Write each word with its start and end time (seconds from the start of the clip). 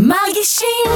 מרגישים 0.00 0.86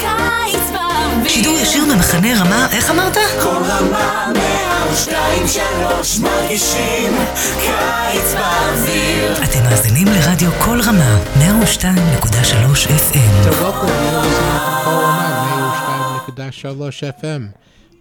קיץ 0.00 0.70
באוויר. 0.72 1.28
שידור 1.28 1.58
ישיר 1.58 1.84
ממחנה 1.84 2.40
רמה, 2.40 2.68
איך 2.72 2.90
אמרת? 2.90 3.14
כל 3.42 3.48
רמה 3.48 4.32
מאה 4.34 4.92
ושתיים 4.92 5.48
שלוש 5.48 6.18
מרגישים 6.18 7.16
קיץ 7.60 8.34
באוויר. 8.34 9.32
אתם 9.44 9.62
מאזינים 9.70 10.06
לרדיו 10.08 10.50
כל 10.58 10.80
רמה, 10.80 11.18
102.3 11.64 12.86
FM. 12.86 13.20
So 13.44 13.50
welcome, 13.50 13.88
you're 13.88 14.22
listening 14.22 14.64
to 14.64 14.82
Kol 14.84 15.02
Rama, 15.02 16.22
102.3 16.36 17.02
FM. 17.22 17.42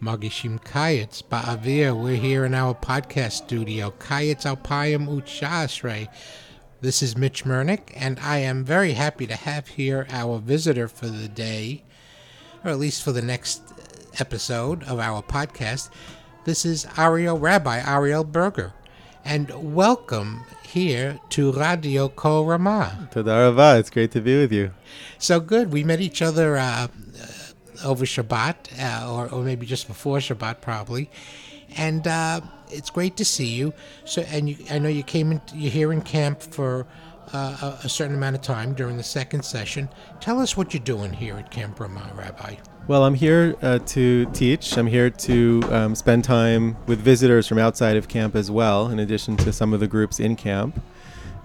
Magishim 0.01 0.55
Kayetz 0.73 1.21
Ba'avir. 1.31 1.91
We're 2.03 2.15
here 2.27 2.45
in 2.45 2.53
our 2.53 2.73
podcast 2.73 3.33
studio, 3.43 3.93
Kayetz 4.07 4.45
Alpayim 4.45 5.03
Uchasre. 5.15 6.07
This 6.81 7.03
is 7.03 7.17
Mitch 7.17 7.43
Mernick, 7.43 7.91
and 7.93 8.17
I 8.21 8.37
am 8.37 8.63
very 8.63 8.93
happy 8.93 9.27
to 9.27 9.35
have 9.35 9.67
here 9.67 10.07
our 10.11 10.39
visitor 10.39 10.87
for 10.87 11.07
the 11.07 11.27
day, 11.27 11.83
or 12.63 12.71
at 12.71 12.79
least 12.79 13.03
for 13.03 13.11
the 13.11 13.21
next 13.21 13.61
episode 14.17 14.83
of 14.83 14.97
our 14.97 15.21
podcast. 15.21 15.89
This 16.45 16.63
is 16.63 16.87
Ariel 16.97 17.37
Rabbi 17.37 17.79
Ariel 17.85 18.23
Burger, 18.23 18.71
and 19.25 19.75
welcome 19.75 20.45
here 20.63 21.19
to 21.31 21.51
Radio 21.51 22.07
Kol 22.07 22.45
Ramah. 22.45 23.09
Toda 23.11 23.29
Rava. 23.29 23.77
It's 23.77 23.89
great 23.89 24.11
to 24.11 24.21
be 24.21 24.37
with 24.37 24.53
you. 24.53 24.71
So 25.17 25.41
good. 25.41 25.73
We 25.73 25.83
met 25.83 25.99
each 25.99 26.21
other 26.21 26.55
uh, 26.55 26.87
uh, 26.87 27.27
over 27.83 28.05
Shabbat, 28.05 28.81
uh, 28.81 29.13
or, 29.13 29.27
or 29.27 29.43
maybe 29.43 29.65
just 29.65 29.85
before 29.85 30.19
Shabbat, 30.19 30.61
probably. 30.61 31.09
And 31.77 32.07
uh, 32.07 32.41
it's 32.69 32.89
great 32.89 33.17
to 33.17 33.25
see 33.25 33.47
you. 33.47 33.73
So, 34.05 34.21
and 34.23 34.49
you, 34.49 34.57
I 34.69 34.79
know 34.79 34.89
you 34.89 35.03
came 35.03 35.31
in. 35.31 35.41
You're 35.53 35.71
here 35.71 35.93
in 35.93 36.01
camp 36.01 36.41
for 36.41 36.85
uh, 37.33 37.77
a, 37.83 37.89
certain 37.89 38.15
amount 38.15 38.35
of 38.35 38.41
time 38.41 38.73
during 38.73 38.97
the 38.97 39.03
second 39.03 39.43
session. 39.43 39.89
Tell 40.19 40.39
us 40.39 40.57
what 40.57 40.73
you're 40.73 40.83
doing 40.83 41.13
here 41.13 41.35
at 41.35 41.51
Camp 41.51 41.79
Ramah, 41.79 42.11
Rabbi. 42.15 42.55
Well, 42.87 43.03
I'm 43.03 43.13
here 43.13 43.55
uh, 43.61 43.79
to 43.79 44.25
teach. 44.33 44.77
I'm 44.77 44.87
here 44.87 45.11
to 45.11 45.61
um, 45.69 45.95
spend 45.95 46.23
time 46.23 46.75
with 46.87 46.99
visitors 46.99 47.47
from 47.47 47.59
outside 47.59 47.97
of 47.97 48.07
camp 48.07 48.35
as 48.35 48.49
well, 48.49 48.87
in 48.89 48.99
addition 48.99 49.37
to 49.37 49.53
some 49.53 49.73
of 49.73 49.79
the 49.79 49.87
groups 49.87 50.19
in 50.19 50.35
camp. 50.35 50.81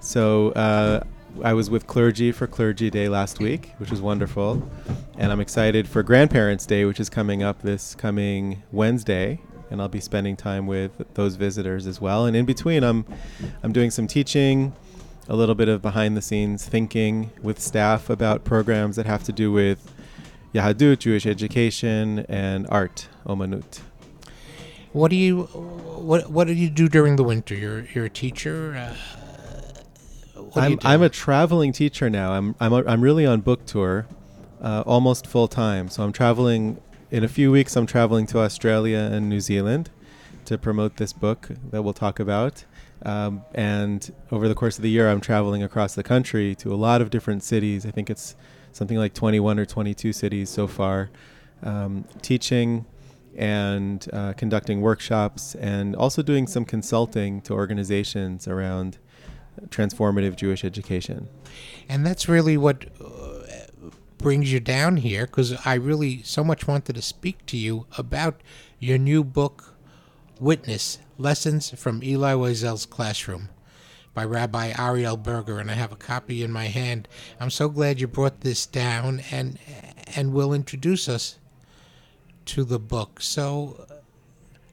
So 0.01 0.53
uh, 0.53 1.01
I 1.43 1.53
was 1.53 1.69
with 1.69 1.87
clergy 1.87 2.33
for 2.33 2.47
Clergy 2.47 2.89
Day 2.89 3.09
last 3.09 3.41
week, 3.41 3.73
which 3.79 3.91
was 3.91 4.01
wonderful. 4.01 4.67
And 5.19 5.31
I'm 5.31 5.41
excited 5.41 5.87
for 5.87 6.03
Grandparents' 6.03 6.65
Day, 6.65 6.87
which 6.87 7.01
is 7.01 7.11
coming 7.11 7.43
up 7.43 7.61
this 7.61 7.95
coming 7.95 8.63
Wednesday. 8.73 9.41
And 9.71 9.81
I'll 9.81 9.89
be 9.89 10.01
spending 10.01 10.37
time 10.37 10.67
with 10.67 11.03
those 11.15 11.37
visitors 11.37 11.87
as 11.87 12.01
well. 12.01 12.27
And 12.27 12.37
in 12.37 12.45
between, 12.45 12.85
I'm, 12.85 13.05
I'm 13.63 13.73
doing 13.73 13.91
some 13.91 14.07
teaching, 14.07 14.73
a 15.29 15.35
little 15.35 15.55
bit 15.55 15.69
of 15.69 15.81
behind 15.83 16.17
the 16.17 16.23
scenes 16.23 16.67
thinking 16.67 17.31
with 17.43 17.59
staff 17.59 18.11
about 18.11 18.45
programs 18.45 18.97
that 18.97 19.07
have 19.07 19.25
to 19.25 19.33
do 19.33 19.51
with 19.51 19.91
Yahadut, 20.55 20.99
Jewish 20.99 21.27
education, 21.27 22.21
and 22.29 22.67
art, 22.71 23.09
Omanut. 23.27 23.81
What 24.93 25.11
do 25.11 25.17
you 25.17 25.43
what 25.43 26.31
What 26.31 26.47
do 26.47 26.53
you 26.53 26.71
do 26.71 26.89
during 26.89 27.17
the 27.17 27.25
winter? 27.25 27.55
You're 27.57 27.87
you're 27.93 28.05
a 28.05 28.11
teacher. 28.11 28.77
Uh, 28.77 30.41
what 30.41 30.55
do 30.55 30.71
you 30.71 30.79
I'm. 30.83 31.01
I'm 31.01 31.03
a 31.03 31.09
traveling 31.09 31.73
teacher 31.73 32.09
now. 32.09 32.33
I'm, 32.35 32.55
I'm, 32.61 32.73
a, 32.73 32.85
I'm 32.85 33.01
really 33.01 33.27
on 33.27 33.41
book 33.41 33.67
tour, 33.67 34.07
uh, 34.63 34.85
almost 34.87 35.27
full 35.27 35.49
time. 35.49 35.89
So 35.89 36.05
I'm 36.05 36.13
traveling, 36.13 36.81
in 37.15 37.23
a 37.23 37.29
few 37.29 37.53
weeks, 37.53 37.77
I'm 37.77 37.87
traveling 37.87 38.27
to 38.27 38.41
Australia 38.41 38.99
and 38.99 39.29
New 39.29 39.39
Zealand 39.39 39.89
to 40.47 40.59
promote 40.59 40.97
this 40.97 41.13
book 41.13 41.49
that 41.71 41.83
we'll 41.83 41.93
talk 41.93 42.19
about. 42.19 42.65
Um, 43.03 43.45
and 43.55 44.13
over 44.33 44.49
the 44.49 44.55
course 44.57 44.79
of 44.79 44.83
the 44.83 44.91
year, 44.91 45.09
I'm 45.09 45.21
traveling 45.21 45.63
across 45.63 45.95
the 45.95 46.03
country 46.03 46.57
to 46.57 46.75
a 46.75 46.75
lot 46.75 47.01
of 47.01 47.11
different 47.11 47.45
cities. 47.45 47.87
I 47.87 47.93
think 47.93 48.11
it's 48.11 48.35
something 48.73 48.99
like 48.99 49.15
21 49.15 49.61
or 49.61 49.65
22 49.65 50.13
cities 50.13 50.51
so 50.51 50.67
far, 50.67 51.09
um, 51.63 52.05
teaching 52.21 52.85
and 53.37 54.09
uh, 54.13 54.33
conducting 54.33 54.81
workshops 54.81 55.55
and 55.55 55.95
also 55.95 56.21
doing 56.21 56.49
some 56.49 56.65
consulting 56.65 57.41
to 57.43 57.53
organizations 57.53 58.49
around 58.49 58.99
transformative 59.69 60.35
Jewish 60.35 60.65
education. 60.65 61.29
and 61.89 62.05
that's 62.05 62.29
really 62.29 62.57
what 62.57 62.87
uh, 63.01 63.34
brings 64.25 64.51
you 64.51 64.59
down 64.59 64.97
here 64.97 65.27
because 65.27 65.55
I 65.67 65.75
really 65.75 66.23
so 66.23 66.43
much 66.43 66.67
wanted 66.67 66.95
to 66.95 67.03
speak 67.03 67.45
to 67.45 67.59
you 67.59 67.85
about 67.99 68.41
your 68.79 68.97
new 68.97 69.23
book, 69.23 69.75
Witness 70.41 70.99
Lessons 71.19 71.79
from 71.79 72.03
Elie 72.03 72.35
Wiesel's 72.35 72.87
Classroom 72.87 73.51
by 74.15 74.25
Rabbi 74.25 74.73
Ariel 74.79 75.19
Burger, 75.19 75.59
and 75.59 75.71
I 75.71 75.75
have 75.75 75.93
a 75.93 75.97
copy 75.97 76.43
in 76.43 76.51
my 76.51 76.69
hand. 76.69 77.07
I'm 77.39 77.51
so 77.51 77.69
glad 77.69 78.01
you 78.01 78.07
brought 78.07 78.41
this 78.41 78.65
down 78.65 79.21
and 79.31 79.59
and 80.17 80.33
will 80.33 80.55
introduce 80.55 81.07
us 81.07 81.39
to 82.47 82.65
the 82.65 82.79
book. 82.79 83.21
So, 83.21 83.87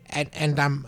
and 0.09 0.29
and 0.31 0.57
I'm 0.61 0.87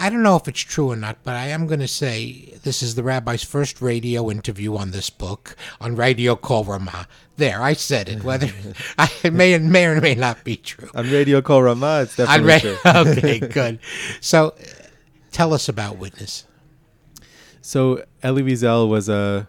I 0.00 0.10
don't 0.10 0.22
know 0.22 0.36
if 0.36 0.46
it's 0.46 0.60
true 0.60 0.92
or 0.92 0.96
not, 0.96 1.18
but 1.24 1.34
I 1.34 1.48
am 1.48 1.66
going 1.66 1.80
to 1.80 1.88
say 1.88 2.54
this 2.62 2.82
is 2.84 2.94
the 2.94 3.02
rabbi's 3.02 3.42
first 3.42 3.82
radio 3.82 4.30
interview 4.30 4.76
on 4.76 4.92
this 4.92 5.10
book 5.10 5.56
on 5.80 5.96
Radio 5.96 6.36
Kol 6.36 6.62
Ramah. 6.64 7.08
There, 7.36 7.60
I 7.60 7.72
said 7.72 8.08
it. 8.08 8.22
Whether 8.22 8.48
I 8.98 9.10
it 9.24 9.32
may 9.32 9.54
or 9.54 9.58
may 9.58 9.86
or 9.86 10.00
may 10.00 10.14
not 10.14 10.44
be 10.44 10.56
true. 10.56 10.88
On 10.94 11.10
Radio 11.10 11.42
Kol 11.42 11.62
Ramah, 11.62 12.02
it's 12.02 12.16
definitely 12.16 12.70
ra- 12.70 13.02
true. 13.02 13.12
okay, 13.12 13.40
good. 13.40 13.80
So, 14.20 14.50
uh, 14.50 14.52
tell 15.32 15.52
us 15.52 15.68
about 15.68 15.98
Witness. 15.98 16.44
So 17.60 18.04
Elie 18.22 18.42
Wiesel 18.42 18.88
was 18.88 19.08
a 19.08 19.48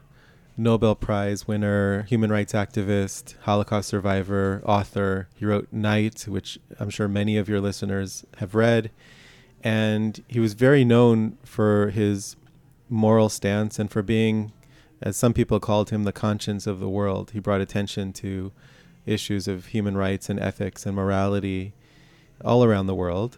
Nobel 0.57 0.95
Prize 0.95 1.47
winner, 1.47 2.03
human 2.03 2.31
rights 2.31 2.53
activist, 2.53 3.35
Holocaust 3.41 3.87
survivor, 3.87 4.61
author. 4.65 5.29
He 5.35 5.45
wrote 5.45 5.67
Night, 5.71 6.25
which 6.27 6.59
I'm 6.79 6.89
sure 6.89 7.07
many 7.07 7.37
of 7.37 7.47
your 7.47 7.61
listeners 7.61 8.25
have 8.37 8.55
read. 8.55 8.91
And 9.63 10.23
he 10.27 10.39
was 10.39 10.53
very 10.53 10.85
known 10.85 11.37
for 11.43 11.89
his 11.89 12.35
moral 12.89 13.29
stance 13.29 13.77
and 13.77 13.91
for 13.91 14.01
being, 14.01 14.51
as 15.01 15.17
some 15.17 15.33
people 15.33 15.59
called 15.59 15.89
him, 15.89 16.03
the 16.03 16.13
conscience 16.13 16.65
of 16.65 16.79
the 16.79 16.89
world. 16.89 17.31
He 17.31 17.39
brought 17.39 17.61
attention 17.61 18.13
to 18.13 18.51
issues 19.05 19.47
of 19.47 19.67
human 19.67 19.97
rights 19.97 20.29
and 20.29 20.39
ethics 20.39 20.85
and 20.85 20.95
morality 20.95 21.73
all 22.43 22.63
around 22.63 22.87
the 22.87 22.95
world 22.95 23.37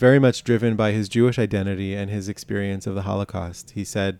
very 0.00 0.18
much 0.18 0.42
driven 0.42 0.76
by 0.76 0.92
his 0.92 1.10
Jewish 1.10 1.38
identity 1.38 1.94
and 1.94 2.10
his 2.10 2.26
experience 2.26 2.86
of 2.86 2.94
the 2.94 3.02
Holocaust. 3.02 3.72
He 3.72 3.84
said, 3.84 4.18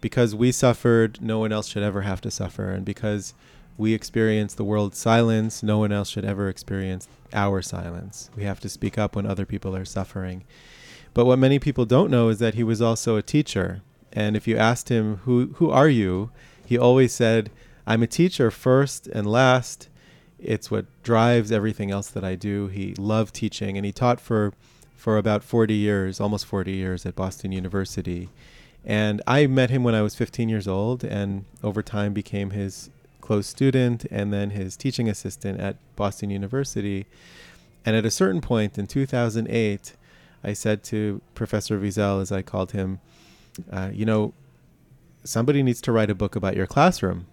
Because 0.00 0.34
we 0.34 0.50
suffered, 0.50 1.20
no 1.20 1.38
one 1.38 1.52
else 1.52 1.68
should 1.68 1.82
ever 1.82 2.00
have 2.00 2.22
to 2.22 2.30
suffer. 2.30 2.70
And 2.70 2.86
because 2.86 3.34
we 3.76 3.92
experience 3.92 4.54
the 4.54 4.64
world's 4.64 4.96
silence, 4.96 5.62
no 5.62 5.76
one 5.76 5.92
else 5.92 6.08
should 6.08 6.24
ever 6.24 6.48
experience 6.48 7.06
our 7.34 7.60
silence. 7.60 8.30
We 8.34 8.44
have 8.44 8.60
to 8.60 8.70
speak 8.70 8.96
up 8.96 9.14
when 9.14 9.26
other 9.26 9.44
people 9.44 9.76
are 9.76 9.84
suffering. 9.84 10.44
But 11.14 11.26
what 11.26 11.38
many 11.38 11.58
people 11.58 11.84
don't 11.84 12.10
know 12.10 12.28
is 12.28 12.38
that 12.38 12.54
he 12.54 12.62
was 12.62 12.80
also 12.80 13.16
a 13.16 13.22
teacher. 13.22 13.82
And 14.12 14.36
if 14.36 14.46
you 14.46 14.56
asked 14.56 14.88
him, 14.88 15.16
Who, 15.24 15.54
who 15.56 15.70
are 15.70 15.88
you? 15.88 16.30
he 16.70 16.78
always 16.78 17.12
said, 17.12 17.50
I'm 17.84 18.04
a 18.04 18.06
teacher 18.06 18.48
first 18.52 19.08
and 19.08 19.26
last. 19.26 19.88
It's 20.38 20.70
what 20.70 20.86
drives 21.02 21.50
everything 21.50 21.90
else 21.90 22.08
that 22.10 22.22
I 22.22 22.36
do. 22.36 22.68
He 22.68 22.94
loved 22.94 23.34
teaching 23.34 23.76
and 23.76 23.84
he 23.84 23.90
taught 23.90 24.20
for 24.20 24.52
for 24.94 25.16
about 25.16 25.42
40 25.42 25.74
years, 25.74 26.20
almost 26.20 26.46
40 26.46 26.70
years 26.72 27.06
at 27.06 27.16
Boston 27.16 27.50
University. 27.50 28.28
And 28.84 29.20
I 29.26 29.46
met 29.46 29.70
him 29.70 29.82
when 29.82 29.94
I 29.94 30.02
was 30.02 30.14
15 30.14 30.48
years 30.48 30.68
old 30.68 31.02
and 31.02 31.44
over 31.62 31.82
time 31.82 32.12
became 32.12 32.50
his 32.50 32.90
close 33.20 33.46
student 33.46 34.04
and 34.10 34.32
then 34.32 34.50
his 34.50 34.76
teaching 34.76 35.08
assistant 35.08 35.58
at 35.58 35.76
Boston 35.96 36.30
University. 36.30 37.06
And 37.84 37.96
at 37.96 38.04
a 38.04 38.10
certain 38.10 38.40
point 38.40 38.78
in 38.78 38.86
2008, 38.86 39.94
I 40.42 40.52
said 40.52 40.82
to 40.84 41.20
Professor 41.34 41.78
Wiesel, 41.78 42.20
as 42.20 42.32
I 42.32 42.42
called 42.42 42.72
him, 42.72 43.00
uh, 43.70 43.90
you 43.92 44.04
know, 44.04 44.32
somebody 45.24 45.62
needs 45.62 45.80
to 45.82 45.92
write 45.92 46.10
a 46.10 46.14
book 46.14 46.36
about 46.36 46.56
your 46.56 46.66
classroom 46.66 47.26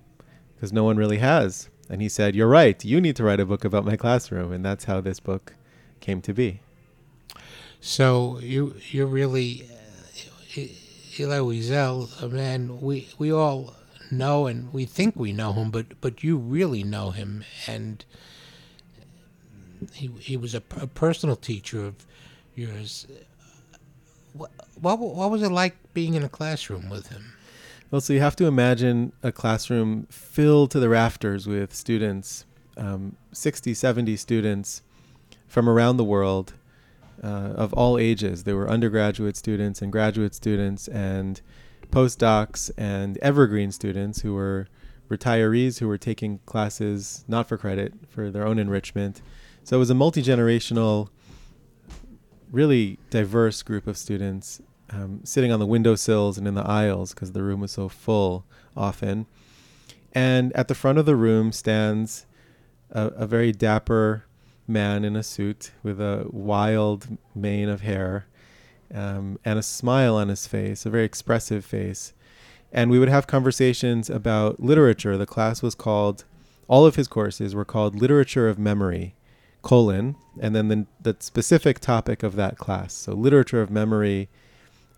because 0.56 0.73
no 0.73 0.84
one 0.84 0.97
really 0.97 1.19
has. 1.19 1.69
And 1.90 2.01
he 2.01 2.09
said, 2.09 2.35
You're 2.35 2.47
right, 2.50 2.84
you 2.84 2.99
need 2.99 3.16
to 3.16 3.23
write 3.23 3.40
a 3.40 3.46
book 3.46 3.64
about 3.64 3.85
my 3.85 3.96
classroom. 3.96 4.52
And 4.52 4.66
that's 4.66 4.85
how 4.85 4.99
this 4.99 5.20
book 5.20 5.53
came 5.99 6.22
to 6.22 6.34
be. 6.34 6.59
So 7.79 8.40
you 8.40 8.76
you're 8.90 9.08
really 9.08 9.70
uh, 10.58 10.61
Elie 11.20 11.59
Wiesel, 11.59 12.22
a 12.22 12.28
man 12.28 12.82
we 12.82 13.08
we 13.17 13.32
all 13.32 13.76
know 14.11 14.47
and 14.47 14.73
we 14.73 14.85
think 14.85 15.16
we 15.16 15.32
know 15.32 15.53
him, 15.53 15.72
but 15.72 15.99
but 16.02 16.23
you 16.23 16.37
really 16.37 16.84
know 16.84 17.11
him, 17.11 17.43
and 17.67 18.03
he 19.93 20.08
he 20.20 20.35
was 20.35 20.55
a, 20.55 20.64
a 20.79 20.87
personal 20.87 21.35
teacher 21.35 21.85
of 21.85 22.05
yours. 22.58 23.08
What, 24.34 24.52
what 24.80 25.00
what 25.00 25.32
was 25.32 25.42
it 25.42 25.52
like 25.52 25.76
being 25.94 26.14
in 26.14 26.24
a 26.24 26.30
classroom 26.30 26.90
with 26.90 27.08
him? 27.08 27.34
Well, 27.90 28.02
so 28.02 28.12
you 28.12 28.20
have 28.20 28.36
to 28.38 28.46
imagine 28.46 29.14
a 29.24 29.32
classroom 29.32 30.08
filled 30.09 30.72
to 30.72 30.80
the 30.80 30.90
rafters 30.90 31.48
with 31.48 31.74
students, 31.74 32.46
um, 32.76 33.16
60, 33.32 33.74
70 33.74 34.18
students 34.18 34.82
from 35.48 35.70
around 35.70 35.96
the 35.96 36.04
world 36.04 36.54
uh, 37.24 37.54
of 37.56 37.72
all 37.74 37.98
ages. 37.98 38.44
There 38.44 38.58
were 38.58 38.70
undergraduate 38.70 39.38
students 39.38 39.82
and 39.82 39.90
graduate 39.90 40.36
students 40.36 40.90
and 40.90 41.40
postdocs 41.90 42.70
and 42.78 43.18
evergreen 43.20 43.72
students 43.72 44.20
who 44.20 44.34
were 44.34 44.68
retirees 45.09 45.80
who 45.80 45.88
were 45.88 45.98
taking 45.98 46.40
classes 46.46 47.24
not 47.28 47.48
for 47.48 47.58
credit, 47.58 47.94
for 48.09 48.30
their 48.30 48.46
own 48.46 48.59
enrichment. 48.59 49.22
So 49.64 49.78
it 49.78 49.80
was 49.80 49.90
a 49.90 49.96
multi 49.96 50.22
generational, 50.22 51.09
really 52.52 52.99
diverse 53.09 53.64
group 53.64 53.88
of 53.88 53.97
students 53.97 54.61
um, 54.90 55.22
sitting 55.23 55.52
on 55.52 55.59
the 55.59 55.66
windowsills 55.66 56.38
and 56.38 56.47
in 56.47 56.55
the 56.55 56.66
aisles 56.66 57.14
because 57.14 57.34
the 57.34 57.44
room 57.44 57.59
was 57.59 57.72
so 57.72 57.90
full 57.90 58.46
often. 58.76 59.26
And 60.14 60.53
at 60.53 60.67
the 60.67 60.76
front 60.76 60.97
of 60.97 61.05
the 61.05 61.16
room 61.16 61.52
stands 61.52 62.26
a, 62.91 63.08
a 63.08 63.28
very 63.28 63.52
dapper 63.52 64.26
man 64.67 65.05
in 65.05 65.16
a 65.16 65.23
suit 65.23 65.72
with 65.84 65.99
a 65.99 66.28
wild 66.29 67.17
mane 67.35 67.70
of 67.70 67.82
hair 67.82 68.26
um, 68.94 69.40
and 69.44 69.59
a 69.59 69.64
smile 69.64 70.16
on 70.16 70.29
his 70.29 70.47
face, 70.47 70.85
a 70.85 70.90
very 70.90 71.05
expressive 71.05 71.66
face. 71.66 72.14
And 72.72 72.91
we 72.91 72.99
would 72.99 73.09
have 73.09 73.28
conversations 73.28 74.09
about 74.09 74.59
literature. 74.59 75.17
The 75.17 75.26
class 75.26 75.61
was 75.61 75.76
called, 75.76 76.26
all 76.67 76.85
of 76.85 76.96
his 76.96 77.08
courses 77.08 77.55
were 77.55 77.66
called 77.66 77.96
Literature 77.96 78.49
of 78.49 78.59
Memory, 78.59 79.16
colon, 79.62 80.16
and 80.40 80.56
then 80.56 80.68
the, 80.68 80.86
the 81.02 81.16
specific 81.20 81.80
topic 81.80 82.24
of 82.24 82.36
that 82.36 82.58
class. 82.58 82.94
So, 82.94 83.14
Literature 83.14 83.62
of 83.62 83.70
Memory, 83.70 84.30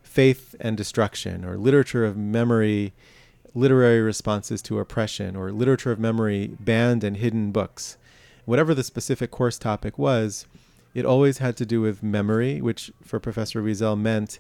Faith 0.04 0.56
and 0.60 0.76
Destruction, 0.76 1.46
or 1.46 1.58
Literature 1.58 2.06
of 2.06 2.18
Memory, 2.18 2.94
Literary 3.56 4.02
Responses 4.02 4.62
to 4.64 4.80
Oppression, 4.80 5.36
or 5.36 5.52
Literature 5.52 5.92
of 5.92 6.00
Memory, 6.00 6.56
Banned 6.60 7.04
and 7.04 7.18
Hidden 7.18 7.52
Books. 7.52 7.98
Whatever 8.46 8.74
the 8.74 8.84
specific 8.84 9.32
course 9.32 9.58
topic 9.58 9.98
was, 9.98 10.46
it 10.94 11.06
always 11.06 11.38
had 11.38 11.56
to 11.58 11.66
do 11.66 11.82
with 11.82 12.02
memory, 12.02 12.62
which 12.62 12.92
for 13.04 13.20
Professor 13.20 13.62
Wiesel 13.62 14.00
meant 14.00 14.40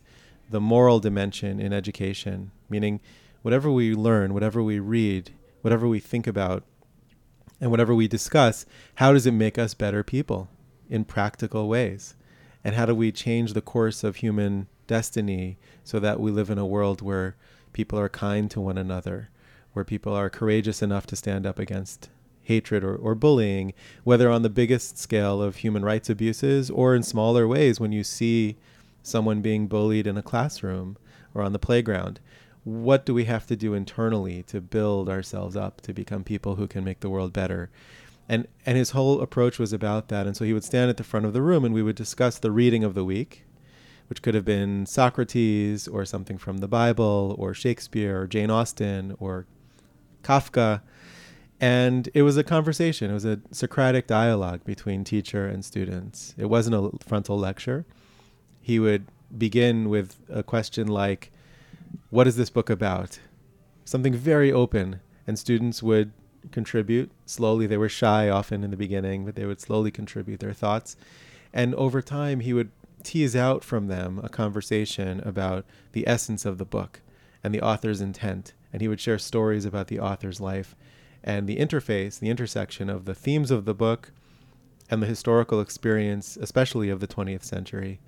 the 0.49 0.59
moral 0.59 0.99
dimension 0.99 1.59
in 1.59 1.73
education, 1.73 2.51
meaning 2.69 2.99
whatever 3.43 3.71
we 3.71 3.93
learn, 3.93 4.33
whatever 4.33 4.63
we 4.63 4.79
read, 4.79 5.31
whatever 5.61 5.87
we 5.87 5.99
think 5.99 6.25
about, 6.25 6.63
and 7.61 7.71
whatever 7.71 7.93
we 7.93 8.07
discuss, 8.07 8.65
how 8.95 9.13
does 9.13 9.25
it 9.25 9.31
make 9.31 9.57
us 9.57 9.73
better 9.73 10.03
people 10.03 10.49
in 10.89 11.05
practical 11.05 11.67
ways? 11.67 12.15
And 12.63 12.75
how 12.75 12.85
do 12.85 12.95
we 12.95 13.11
change 13.11 13.53
the 13.53 13.61
course 13.61 14.03
of 14.03 14.17
human 14.17 14.67
destiny 14.87 15.57
so 15.83 15.99
that 15.99 16.19
we 16.19 16.31
live 16.31 16.49
in 16.49 16.57
a 16.57 16.65
world 16.65 17.01
where 17.01 17.35
people 17.73 17.99
are 17.99 18.09
kind 18.09 18.49
to 18.51 18.59
one 18.59 18.77
another, 18.77 19.29
where 19.73 19.85
people 19.85 20.13
are 20.13 20.29
courageous 20.29 20.81
enough 20.81 21.05
to 21.07 21.15
stand 21.15 21.45
up 21.45 21.59
against 21.59 22.09
hatred 22.43 22.83
or, 22.83 22.95
or 22.95 23.15
bullying, 23.15 23.73
whether 24.03 24.29
on 24.29 24.41
the 24.41 24.49
biggest 24.49 24.97
scale 24.97 25.41
of 25.41 25.57
human 25.57 25.85
rights 25.85 26.09
abuses 26.09 26.69
or 26.69 26.95
in 26.95 27.03
smaller 27.03 27.47
ways 27.47 27.79
when 27.79 27.91
you 27.91 28.03
see 28.03 28.57
someone 29.03 29.41
being 29.41 29.67
bullied 29.67 30.07
in 30.07 30.17
a 30.17 30.23
classroom 30.23 30.97
or 31.33 31.43
on 31.43 31.53
the 31.53 31.59
playground. 31.59 32.19
What 32.69 33.05
do 33.05 33.13
we 33.13 33.25
have 33.25 33.47
to 33.47 33.55
do 33.55 33.73
internally 33.73 34.43
to 34.43 34.61
build 34.61 35.09
ourselves 35.09 35.55
up 35.55 35.81
to 35.81 35.93
become 35.93 36.23
people 36.23 36.55
who 36.55 36.67
can 36.67 36.83
make 36.83 36.99
the 36.99 37.09
world 37.09 37.33
better? 37.33 37.69
And 38.27 38.47
and 38.65 38.77
his 38.77 38.91
whole 38.91 39.21
approach 39.21 39.57
was 39.57 39.73
about 39.73 40.09
that. 40.09 40.27
And 40.27 40.37
so 40.37 40.45
he 40.45 40.53
would 40.53 40.63
stand 40.63 40.89
at 40.89 40.97
the 40.97 41.03
front 41.03 41.25
of 41.25 41.33
the 41.33 41.41
room 41.41 41.65
and 41.65 41.73
we 41.73 41.81
would 41.81 41.95
discuss 41.95 42.37
the 42.37 42.51
reading 42.51 42.83
of 42.83 42.93
the 42.93 43.03
week, 43.03 43.43
which 44.07 44.21
could 44.21 44.35
have 44.35 44.45
been 44.45 44.85
Socrates 44.85 45.87
or 45.87 46.05
something 46.05 46.37
from 46.37 46.59
the 46.59 46.67
Bible 46.67 47.35
or 47.39 47.53
Shakespeare 47.53 48.21
or 48.21 48.27
Jane 48.27 48.51
Austen 48.51 49.15
or 49.19 49.47
Kafka 50.21 50.81
and 51.59 52.09
it 52.13 52.21
was 52.21 52.37
a 52.37 52.43
conversation. 52.43 53.11
It 53.11 53.13
was 53.13 53.25
a 53.25 53.41
Socratic 53.51 54.07
dialogue 54.07 54.63
between 54.63 55.03
teacher 55.03 55.45
and 55.45 55.63
students. 55.65 56.33
It 56.37 56.45
wasn't 56.45 56.75
a 56.75 56.91
frontal 57.05 57.37
lecture. 57.37 57.85
He 58.61 58.79
would 58.79 59.07
begin 59.37 59.89
with 59.89 60.15
a 60.29 60.41
question 60.41 60.87
like, 60.87 61.31
What 62.09 62.27
is 62.27 62.35
this 62.35 62.49
book 62.49 62.69
about? 62.69 63.19
Something 63.85 64.13
very 64.13 64.51
open. 64.51 65.01
And 65.27 65.37
students 65.37 65.83
would 65.83 66.11
contribute 66.51 67.11
slowly. 67.25 67.67
They 67.67 67.77
were 67.77 67.89
shy 67.89 68.29
often 68.29 68.63
in 68.63 68.71
the 68.71 68.77
beginning, 68.77 69.25
but 69.25 69.35
they 69.35 69.45
would 69.45 69.61
slowly 69.61 69.91
contribute 69.91 70.39
their 70.39 70.53
thoughts. 70.53 70.95
And 71.53 71.75
over 71.75 72.01
time, 72.01 72.39
he 72.39 72.53
would 72.53 72.71
tease 73.03 73.35
out 73.35 73.63
from 73.63 73.87
them 73.87 74.19
a 74.23 74.29
conversation 74.29 75.19
about 75.21 75.65
the 75.91 76.07
essence 76.07 76.45
of 76.45 76.57
the 76.57 76.65
book 76.65 77.01
and 77.43 77.53
the 77.53 77.61
author's 77.61 78.01
intent. 78.01 78.53
And 78.73 78.81
he 78.81 78.87
would 78.87 78.99
share 78.99 79.19
stories 79.19 79.65
about 79.65 79.87
the 79.87 79.99
author's 79.99 80.39
life 80.41 80.75
and 81.23 81.47
the 81.47 81.57
interface, 81.57 82.19
the 82.19 82.29
intersection 82.29 82.89
of 82.89 83.05
the 83.05 83.15
themes 83.15 83.51
of 83.51 83.65
the 83.65 83.73
book 83.73 84.11
and 84.89 85.01
the 85.01 85.07
historical 85.07 85.61
experience, 85.61 86.37
especially 86.37 86.89
of 86.89 86.99
the 86.99 87.07
20th 87.07 87.43
century, 87.43 87.99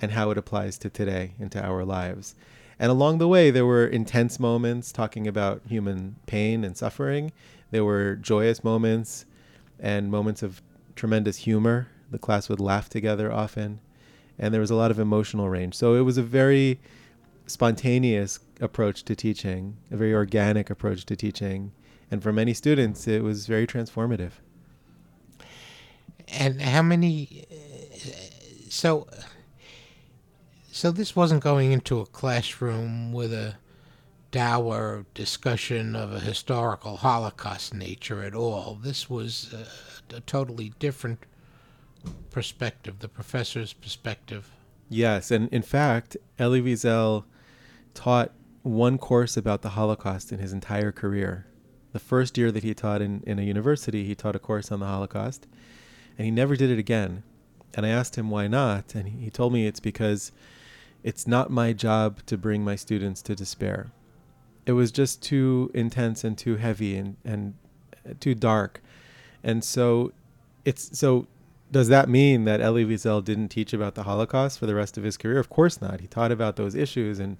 and 0.00 0.12
how 0.12 0.30
it 0.30 0.38
applies 0.38 0.76
to 0.78 0.90
today 0.90 1.34
into 1.38 1.62
our 1.62 1.84
lives. 1.84 2.34
And 2.78 2.90
along 2.90 3.18
the 3.18 3.28
way, 3.28 3.50
there 3.50 3.66
were 3.66 3.86
intense 3.86 4.38
moments 4.38 4.92
talking 4.92 5.26
about 5.26 5.62
human 5.66 6.16
pain 6.26 6.64
and 6.64 6.76
suffering. 6.76 7.32
There 7.70 7.84
were 7.84 8.16
joyous 8.16 8.62
moments 8.62 9.24
and 9.80 10.10
moments 10.10 10.42
of 10.42 10.62
tremendous 10.94 11.38
humor. 11.38 11.88
The 12.10 12.18
class 12.18 12.48
would 12.48 12.60
laugh 12.60 12.88
together 12.88 13.32
often. 13.32 13.80
And 14.38 14.52
there 14.52 14.60
was 14.60 14.70
a 14.70 14.74
lot 14.74 14.90
of 14.90 14.98
emotional 14.98 15.48
range. 15.48 15.74
So 15.74 15.94
it 15.94 16.02
was 16.02 16.18
a 16.18 16.22
very 16.22 16.78
spontaneous 17.46 18.40
approach 18.60 19.04
to 19.04 19.16
teaching, 19.16 19.78
a 19.90 19.96
very 19.96 20.12
organic 20.12 20.68
approach 20.68 21.06
to 21.06 21.16
teaching 21.16 21.72
and 22.10 22.22
for 22.22 22.32
many 22.32 22.54
students, 22.54 23.08
it 23.08 23.22
was 23.22 23.46
very 23.46 23.66
transformative. 23.66 24.32
And 26.28 26.60
how 26.60 26.82
many? 26.82 27.46
Uh, 27.50 28.06
so, 28.68 29.06
so 30.76 30.90
this 30.90 31.16
wasn't 31.16 31.42
going 31.42 31.72
into 31.72 32.00
a 32.00 32.06
classroom 32.06 33.12
with 33.12 33.32
a 33.32 33.54
dour 34.30 35.06
discussion 35.14 35.96
of 35.96 36.12
a 36.12 36.20
historical 36.20 36.98
Holocaust 36.98 37.72
nature 37.72 38.22
at 38.22 38.34
all. 38.34 38.78
This 38.82 39.08
was 39.08 39.54
a, 39.54 40.16
a 40.16 40.20
totally 40.20 40.72
different 40.78 41.24
perspective, 42.30 42.98
the 42.98 43.08
professor's 43.08 43.72
perspective. 43.72 44.50
Yes, 44.88 45.30
and 45.30 45.48
in 45.48 45.62
fact, 45.62 46.16
Elie 46.38 46.62
Wiesel 46.62 47.24
taught 47.94 48.32
one 48.62 48.98
course 48.98 49.36
about 49.36 49.62
the 49.62 49.70
Holocaust 49.70 50.30
in 50.32 50.38
his 50.38 50.52
entire 50.52 50.92
career 50.92 51.46
the 51.96 52.00
first 52.00 52.36
year 52.36 52.52
that 52.52 52.62
he 52.62 52.74
taught 52.74 53.00
in, 53.00 53.22
in 53.26 53.38
a 53.38 53.42
university, 53.42 54.04
he 54.04 54.14
taught 54.14 54.36
a 54.36 54.38
course 54.38 54.70
on 54.70 54.80
the 54.80 54.86
Holocaust, 54.86 55.46
and 56.18 56.26
he 56.26 56.30
never 56.30 56.54
did 56.54 56.70
it 56.70 56.78
again. 56.78 57.22
And 57.72 57.86
I 57.86 57.88
asked 57.88 58.16
him 58.16 58.28
why 58.28 58.48
not, 58.48 58.94
and 58.94 59.08
he 59.08 59.30
told 59.30 59.54
me 59.54 59.66
it's 59.66 59.80
because 59.80 60.30
it's 61.06 61.24
not 61.24 61.50
my 61.50 61.72
job 61.72 62.18
to 62.26 62.36
bring 62.36 62.64
my 62.64 62.74
students 62.74 63.22
to 63.22 63.36
despair. 63.36 63.86
It 64.66 64.72
was 64.72 64.90
just 64.90 65.22
too 65.22 65.70
intense 65.72 66.24
and 66.24 66.36
too 66.36 66.56
heavy 66.56 66.96
and, 66.96 67.16
and 67.24 67.54
uh, 68.04 68.14
too 68.18 68.34
dark. 68.34 68.82
And 69.44 69.62
so 69.62 70.12
it's 70.64 70.98
so 70.98 71.28
does 71.70 71.86
that 71.88 72.08
mean 72.08 72.44
that 72.46 72.60
Elie 72.60 72.84
Wiesel 72.84 73.24
didn't 73.24 73.50
teach 73.50 73.72
about 73.72 73.94
the 73.94 74.02
Holocaust 74.02 74.58
for 74.58 74.66
the 74.66 74.74
rest 74.74 74.98
of 74.98 75.04
his 75.04 75.16
career? 75.16 75.38
Of 75.38 75.48
course 75.48 75.80
not. 75.80 76.00
He 76.00 76.08
taught 76.08 76.32
about 76.32 76.56
those 76.56 76.74
issues 76.74 77.20
and 77.20 77.36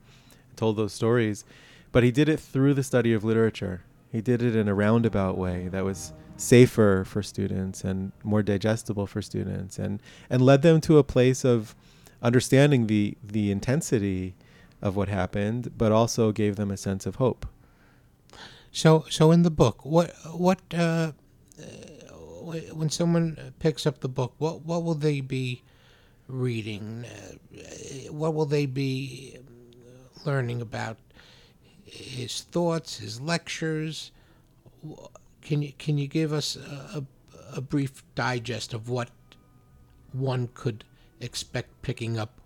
told 0.54 0.76
those 0.76 0.92
stories, 0.92 1.44
but 1.90 2.04
he 2.04 2.12
did 2.12 2.28
it 2.28 2.38
through 2.38 2.74
the 2.74 2.84
study 2.84 3.12
of 3.12 3.24
literature. 3.24 3.82
He 4.12 4.20
did 4.20 4.42
it 4.42 4.54
in 4.54 4.68
a 4.68 4.74
roundabout 4.74 5.36
way 5.36 5.66
that 5.68 5.84
was 5.84 6.12
safer 6.36 7.04
for 7.04 7.20
students 7.20 7.82
and 7.82 8.12
more 8.22 8.44
digestible 8.44 9.08
for 9.08 9.22
students 9.22 9.76
and 9.76 10.00
and 10.30 10.40
led 10.40 10.62
them 10.62 10.80
to 10.82 10.98
a 10.98 11.02
place 11.02 11.44
of 11.44 11.74
understanding 12.22 12.86
the 12.86 13.16
the 13.22 13.50
intensity 13.50 14.34
of 14.82 14.96
what 14.96 15.08
happened 15.08 15.72
but 15.76 15.92
also 15.92 16.32
gave 16.32 16.56
them 16.56 16.70
a 16.70 16.76
sense 16.76 17.06
of 17.06 17.16
hope. 17.16 17.46
So 18.72 19.04
so 19.10 19.30
in 19.30 19.42
the 19.42 19.50
book 19.50 19.84
what 19.84 20.12
what 20.32 20.60
uh, 20.74 21.12
when 22.72 22.90
someone 22.90 23.52
picks 23.58 23.86
up 23.86 24.00
the 24.00 24.08
book 24.08 24.34
what 24.38 24.62
what 24.62 24.82
will 24.82 24.94
they 24.94 25.20
be 25.20 25.62
reading? 26.28 27.04
Uh, 27.04 28.12
what 28.12 28.34
will 28.34 28.46
they 28.46 28.66
be 28.66 29.38
learning 30.24 30.60
about? 30.60 30.98
His 31.84 32.42
thoughts, 32.42 32.98
his 32.98 33.20
lectures. 33.20 34.10
Can 35.42 35.62
you 35.62 35.72
can 35.78 35.98
you 35.98 36.08
give 36.08 36.32
us 36.32 36.56
a, 36.56 37.04
a 37.54 37.60
brief 37.60 38.02
digest 38.14 38.74
of 38.74 38.88
what 38.88 39.10
one 40.12 40.48
could 40.54 40.84
expect 41.20 41.82
picking 41.82 42.18
up 42.18 42.40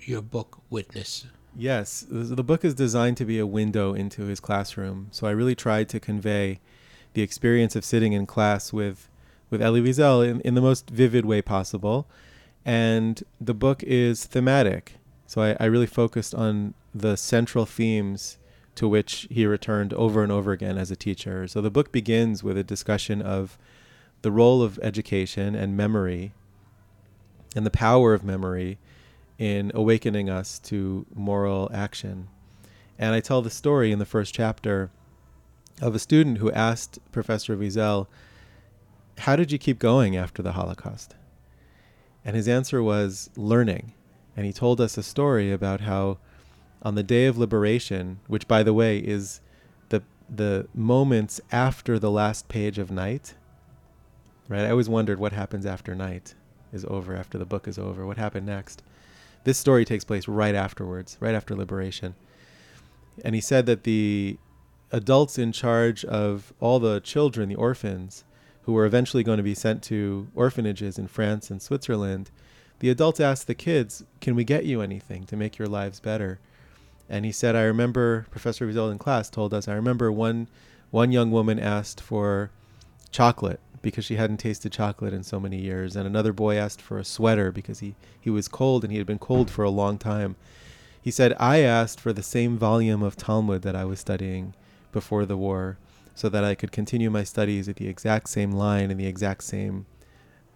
your 0.00 0.22
book, 0.22 0.58
Witness? 0.70 1.26
Yes, 1.58 2.04
the 2.10 2.44
book 2.44 2.64
is 2.64 2.74
designed 2.74 3.16
to 3.16 3.24
be 3.24 3.38
a 3.38 3.46
window 3.46 3.94
into 3.94 4.24
his 4.24 4.40
classroom. 4.40 5.08
So 5.10 5.26
I 5.26 5.30
really 5.30 5.54
tried 5.54 5.88
to 5.88 6.00
convey 6.00 6.60
the 7.14 7.22
experience 7.22 7.74
of 7.74 7.84
sitting 7.84 8.12
in 8.12 8.26
class 8.26 8.72
with 8.72 9.08
with 9.48 9.62
Elie 9.62 9.80
Wiesel 9.80 10.28
in, 10.28 10.40
in 10.40 10.54
the 10.54 10.60
most 10.60 10.90
vivid 10.90 11.24
way 11.24 11.40
possible. 11.40 12.08
And 12.64 13.22
the 13.40 13.54
book 13.54 13.82
is 13.84 14.26
thematic. 14.26 14.96
So 15.26 15.40
I, 15.40 15.56
I 15.60 15.66
really 15.66 15.86
focused 15.86 16.34
on 16.34 16.74
the 16.94 17.16
central 17.16 17.64
themes 17.64 18.38
to 18.74 18.88
which 18.88 19.26
he 19.30 19.46
returned 19.46 19.94
over 19.94 20.22
and 20.22 20.32
over 20.32 20.52
again 20.52 20.76
as 20.76 20.90
a 20.90 20.96
teacher. 20.96 21.46
So 21.48 21.60
the 21.60 21.70
book 21.70 21.92
begins 21.92 22.42
with 22.42 22.58
a 22.58 22.64
discussion 22.64 23.22
of 23.22 23.56
the 24.22 24.32
role 24.32 24.62
of 24.62 24.78
education 24.82 25.54
and 25.54 25.76
memory 25.76 26.32
and 27.56 27.64
the 27.64 27.70
power 27.70 28.12
of 28.12 28.22
memory 28.22 28.78
in 29.38 29.72
awakening 29.74 30.28
us 30.28 30.58
to 30.58 31.06
moral 31.14 31.70
action. 31.72 32.28
And 32.98 33.14
I 33.14 33.20
tell 33.20 33.42
the 33.42 33.50
story 33.50 33.90
in 33.90 33.98
the 33.98 34.04
first 34.04 34.34
chapter 34.34 34.90
of 35.80 35.94
a 35.94 35.98
student 35.98 36.38
who 36.38 36.52
asked 36.52 36.98
Professor 37.12 37.56
Wiesel, 37.56 38.06
How 39.18 39.36
did 39.36 39.50
you 39.50 39.58
keep 39.58 39.78
going 39.78 40.16
after 40.16 40.42
the 40.42 40.52
Holocaust? 40.52 41.14
And 42.24 42.36
his 42.36 42.46
answer 42.46 42.82
was 42.82 43.30
learning. 43.36 43.94
And 44.36 44.44
he 44.44 44.52
told 44.52 44.80
us 44.80 44.98
a 44.98 45.02
story 45.02 45.50
about 45.50 45.80
how 45.80 46.18
on 46.82 46.94
the 46.94 47.02
day 47.02 47.24
of 47.24 47.38
liberation, 47.38 48.20
which 48.26 48.46
by 48.46 48.62
the 48.62 48.74
way 48.74 48.98
is 48.98 49.40
the 49.88 50.02
the 50.28 50.68
moments 50.74 51.40
after 51.50 51.98
the 51.98 52.10
last 52.10 52.48
page 52.48 52.78
of 52.78 52.90
night, 52.90 53.34
right? 54.46 54.66
I 54.66 54.70
always 54.70 54.90
wondered 54.90 55.18
what 55.18 55.32
happens 55.32 55.64
after 55.64 55.94
night 55.94 56.34
is 56.72 56.84
over, 56.86 57.14
after 57.16 57.38
the 57.38 57.44
book 57.44 57.68
is 57.68 57.78
over. 57.78 58.06
What 58.06 58.18
happened 58.18 58.46
next? 58.46 58.82
This 59.44 59.58
story 59.58 59.84
takes 59.84 60.04
place 60.04 60.26
right 60.26 60.54
afterwards, 60.54 61.16
right 61.20 61.34
after 61.34 61.54
liberation. 61.54 62.14
And 63.24 63.34
he 63.34 63.40
said 63.40 63.66
that 63.66 63.84
the 63.84 64.38
adults 64.92 65.38
in 65.38 65.52
charge 65.52 66.04
of 66.04 66.52
all 66.60 66.78
the 66.78 67.00
children, 67.00 67.48
the 67.48 67.54
orphans, 67.54 68.24
who 68.62 68.72
were 68.72 68.84
eventually 68.84 69.22
going 69.22 69.36
to 69.36 69.42
be 69.42 69.54
sent 69.54 69.82
to 69.84 70.26
orphanages 70.34 70.98
in 70.98 71.06
France 71.06 71.50
and 71.50 71.62
Switzerland, 71.62 72.30
the 72.80 72.90
adults 72.90 73.20
asked 73.20 73.46
the 73.46 73.54
kids, 73.54 74.04
Can 74.20 74.34
we 74.34 74.44
get 74.44 74.64
you 74.64 74.82
anything 74.82 75.24
to 75.26 75.36
make 75.36 75.58
your 75.58 75.68
lives 75.68 76.00
better? 76.00 76.40
And 77.08 77.24
he 77.24 77.32
said, 77.32 77.54
I 77.54 77.62
remember 77.62 78.26
Professor 78.30 78.66
Wiesel 78.66 78.90
in 78.90 78.98
class 78.98 79.30
told 79.30 79.54
us, 79.54 79.68
I 79.68 79.74
remember 79.74 80.10
one 80.10 80.48
one 80.90 81.12
young 81.12 81.30
woman 81.30 81.58
asked 81.58 82.00
for 82.00 82.50
chocolate 83.10 83.60
because 83.82 84.04
she 84.04 84.16
hadn't 84.16 84.38
tasted 84.38 84.72
chocolate 84.72 85.12
in 85.12 85.22
so 85.22 85.38
many 85.40 85.58
years, 85.58 85.96
and 85.96 86.06
another 86.06 86.32
boy 86.32 86.56
asked 86.56 86.80
for 86.82 86.98
a 86.98 87.04
sweater 87.04 87.52
because 87.52 87.80
he, 87.80 87.94
he 88.20 88.30
was 88.30 88.48
cold 88.48 88.84
and 88.84 88.92
he 88.92 88.98
had 88.98 89.06
been 89.06 89.18
cold 89.18 89.50
for 89.50 89.64
a 89.64 89.70
long 89.70 89.98
time. 89.98 90.36
He 91.00 91.10
said, 91.10 91.36
I 91.38 91.60
asked 91.60 92.00
for 92.00 92.12
the 92.12 92.22
same 92.22 92.58
volume 92.58 93.02
of 93.02 93.16
Talmud 93.16 93.62
that 93.62 93.76
I 93.76 93.84
was 93.84 94.00
studying 94.00 94.54
before 94.90 95.24
the 95.24 95.36
war 95.36 95.78
so 96.16 96.28
that 96.30 96.42
I 96.42 96.54
could 96.54 96.72
continue 96.72 97.10
my 97.10 97.22
studies 97.22 97.68
at 97.68 97.76
the 97.76 97.88
exact 97.88 98.28
same 98.28 98.50
line 98.50 98.90
and 98.90 98.98
the 98.98 99.06
exact 99.06 99.44
same 99.44 99.86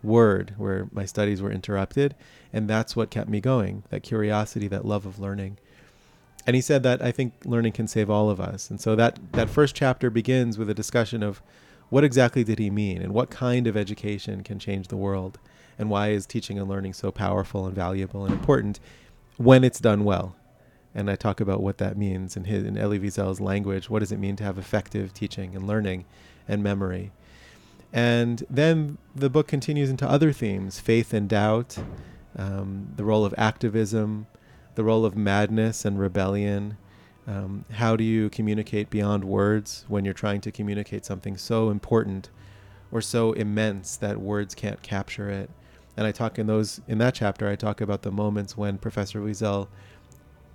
word 0.02 0.54
where 0.56 0.88
my 0.90 1.04
studies 1.04 1.42
were 1.42 1.52
interrupted. 1.52 2.14
And 2.52 2.68
that's 2.68 2.96
what 2.96 3.10
kept 3.10 3.28
me 3.28 3.40
going 3.40 3.84
that 3.90 4.02
curiosity, 4.02 4.66
that 4.68 4.84
love 4.84 5.06
of 5.06 5.18
learning. 5.18 5.58
And 6.46 6.56
he 6.56 6.62
said 6.62 6.82
that 6.82 7.02
I 7.02 7.12
think 7.12 7.34
learning 7.44 7.72
can 7.72 7.86
save 7.86 8.08
all 8.08 8.30
of 8.30 8.40
us. 8.40 8.70
And 8.70 8.80
so 8.80 8.96
that, 8.96 9.18
that 9.32 9.50
first 9.50 9.74
chapter 9.74 10.10
begins 10.10 10.56
with 10.56 10.70
a 10.70 10.74
discussion 10.74 11.22
of 11.22 11.42
what 11.90 12.04
exactly 12.04 12.42
did 12.42 12.58
he 12.58 12.70
mean 12.70 13.02
and 13.02 13.12
what 13.12 13.30
kind 13.30 13.66
of 13.66 13.76
education 13.76 14.42
can 14.42 14.58
change 14.58 14.88
the 14.88 14.96
world 14.96 15.38
and 15.78 15.90
why 15.90 16.08
is 16.08 16.26
teaching 16.26 16.58
and 16.58 16.68
learning 16.68 16.92
so 16.92 17.10
powerful 17.10 17.66
and 17.66 17.74
valuable 17.74 18.24
and 18.24 18.32
important 18.32 18.80
when 19.36 19.62
it's 19.62 19.80
done 19.80 20.04
well 20.04 20.34
and 20.94 21.10
I 21.10 21.16
talk 21.16 21.40
about 21.40 21.62
what 21.62 21.78
that 21.78 21.96
means 21.96 22.36
in 22.36 22.44
his 22.44 22.64
in 22.64 22.76
Elie 22.76 22.98
Wiesel's 22.98 23.40
language. 23.40 23.88
What 23.88 24.00
does 24.00 24.12
it 24.12 24.18
mean 24.18 24.36
to 24.36 24.44
have 24.44 24.58
effective 24.58 25.14
teaching 25.14 25.54
and 25.54 25.66
learning 25.66 26.04
and 26.48 26.62
memory? 26.62 27.12
And 27.92 28.44
then 28.50 28.98
the 29.14 29.30
book 29.30 29.46
continues 29.46 29.90
into 29.90 30.08
other 30.08 30.32
themes: 30.32 30.80
faith 30.80 31.14
and 31.14 31.28
doubt, 31.28 31.78
um, 32.36 32.88
the 32.96 33.04
role 33.04 33.24
of 33.24 33.34
activism, 33.38 34.26
the 34.74 34.84
role 34.84 35.04
of 35.04 35.16
madness 35.16 35.84
and 35.84 35.98
rebellion. 35.98 36.76
Um, 37.30 37.64
how 37.70 37.94
do 37.94 38.02
you 38.02 38.28
communicate 38.28 38.90
beyond 38.90 39.24
words 39.24 39.84
when 39.86 40.04
you're 40.04 40.12
trying 40.12 40.40
to 40.40 40.50
communicate 40.50 41.04
something 41.04 41.36
so 41.36 41.70
important 41.70 42.28
or 42.90 43.00
so 43.00 43.32
immense 43.34 43.96
that 43.98 44.20
words 44.20 44.52
can't 44.56 44.82
capture 44.82 45.30
it? 45.30 45.48
And 45.96 46.08
I 46.08 46.12
talk 46.12 46.40
in 46.40 46.48
those 46.48 46.80
in 46.88 46.98
that 46.98 47.14
chapter. 47.14 47.48
I 47.48 47.54
talk 47.54 47.80
about 47.80 48.02
the 48.02 48.10
moments 48.10 48.56
when 48.56 48.78
Professor 48.78 49.20
Wiesel 49.20 49.68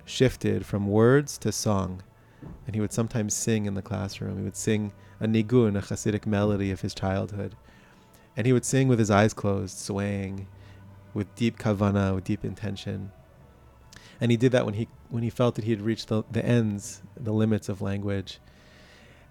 shifted 0.04 0.66
from 0.66 0.86
words 0.86 1.38
to 1.38 1.50
song. 1.50 2.02
And 2.66 2.74
he 2.74 2.80
would 2.82 2.92
sometimes 2.92 3.32
sing 3.32 3.64
in 3.64 3.72
the 3.72 3.80
classroom. 3.80 4.36
He 4.36 4.44
would 4.44 4.54
sing 4.54 4.92
a 5.18 5.26
nigun, 5.26 5.78
a 5.78 5.80
Hasidic 5.80 6.26
melody 6.26 6.70
of 6.70 6.82
his 6.82 6.94
childhood. 6.94 7.56
And 8.36 8.46
he 8.46 8.52
would 8.52 8.66
sing 8.66 8.86
with 8.86 8.98
his 8.98 9.10
eyes 9.10 9.32
closed, 9.32 9.78
swaying 9.78 10.46
with 11.14 11.34
deep 11.36 11.58
kavana, 11.58 12.14
with 12.14 12.24
deep 12.24 12.44
intention. 12.44 13.12
And 14.20 14.30
he 14.30 14.36
did 14.36 14.52
that 14.52 14.64
when 14.64 14.74
he 14.74 14.88
when 15.08 15.22
he 15.22 15.30
felt 15.30 15.54
that 15.56 15.64
he 15.64 15.70
had 15.70 15.82
reached 15.82 16.08
the, 16.08 16.24
the 16.30 16.44
ends, 16.44 17.02
the 17.16 17.32
limits 17.32 17.68
of 17.68 17.80
language. 17.80 18.38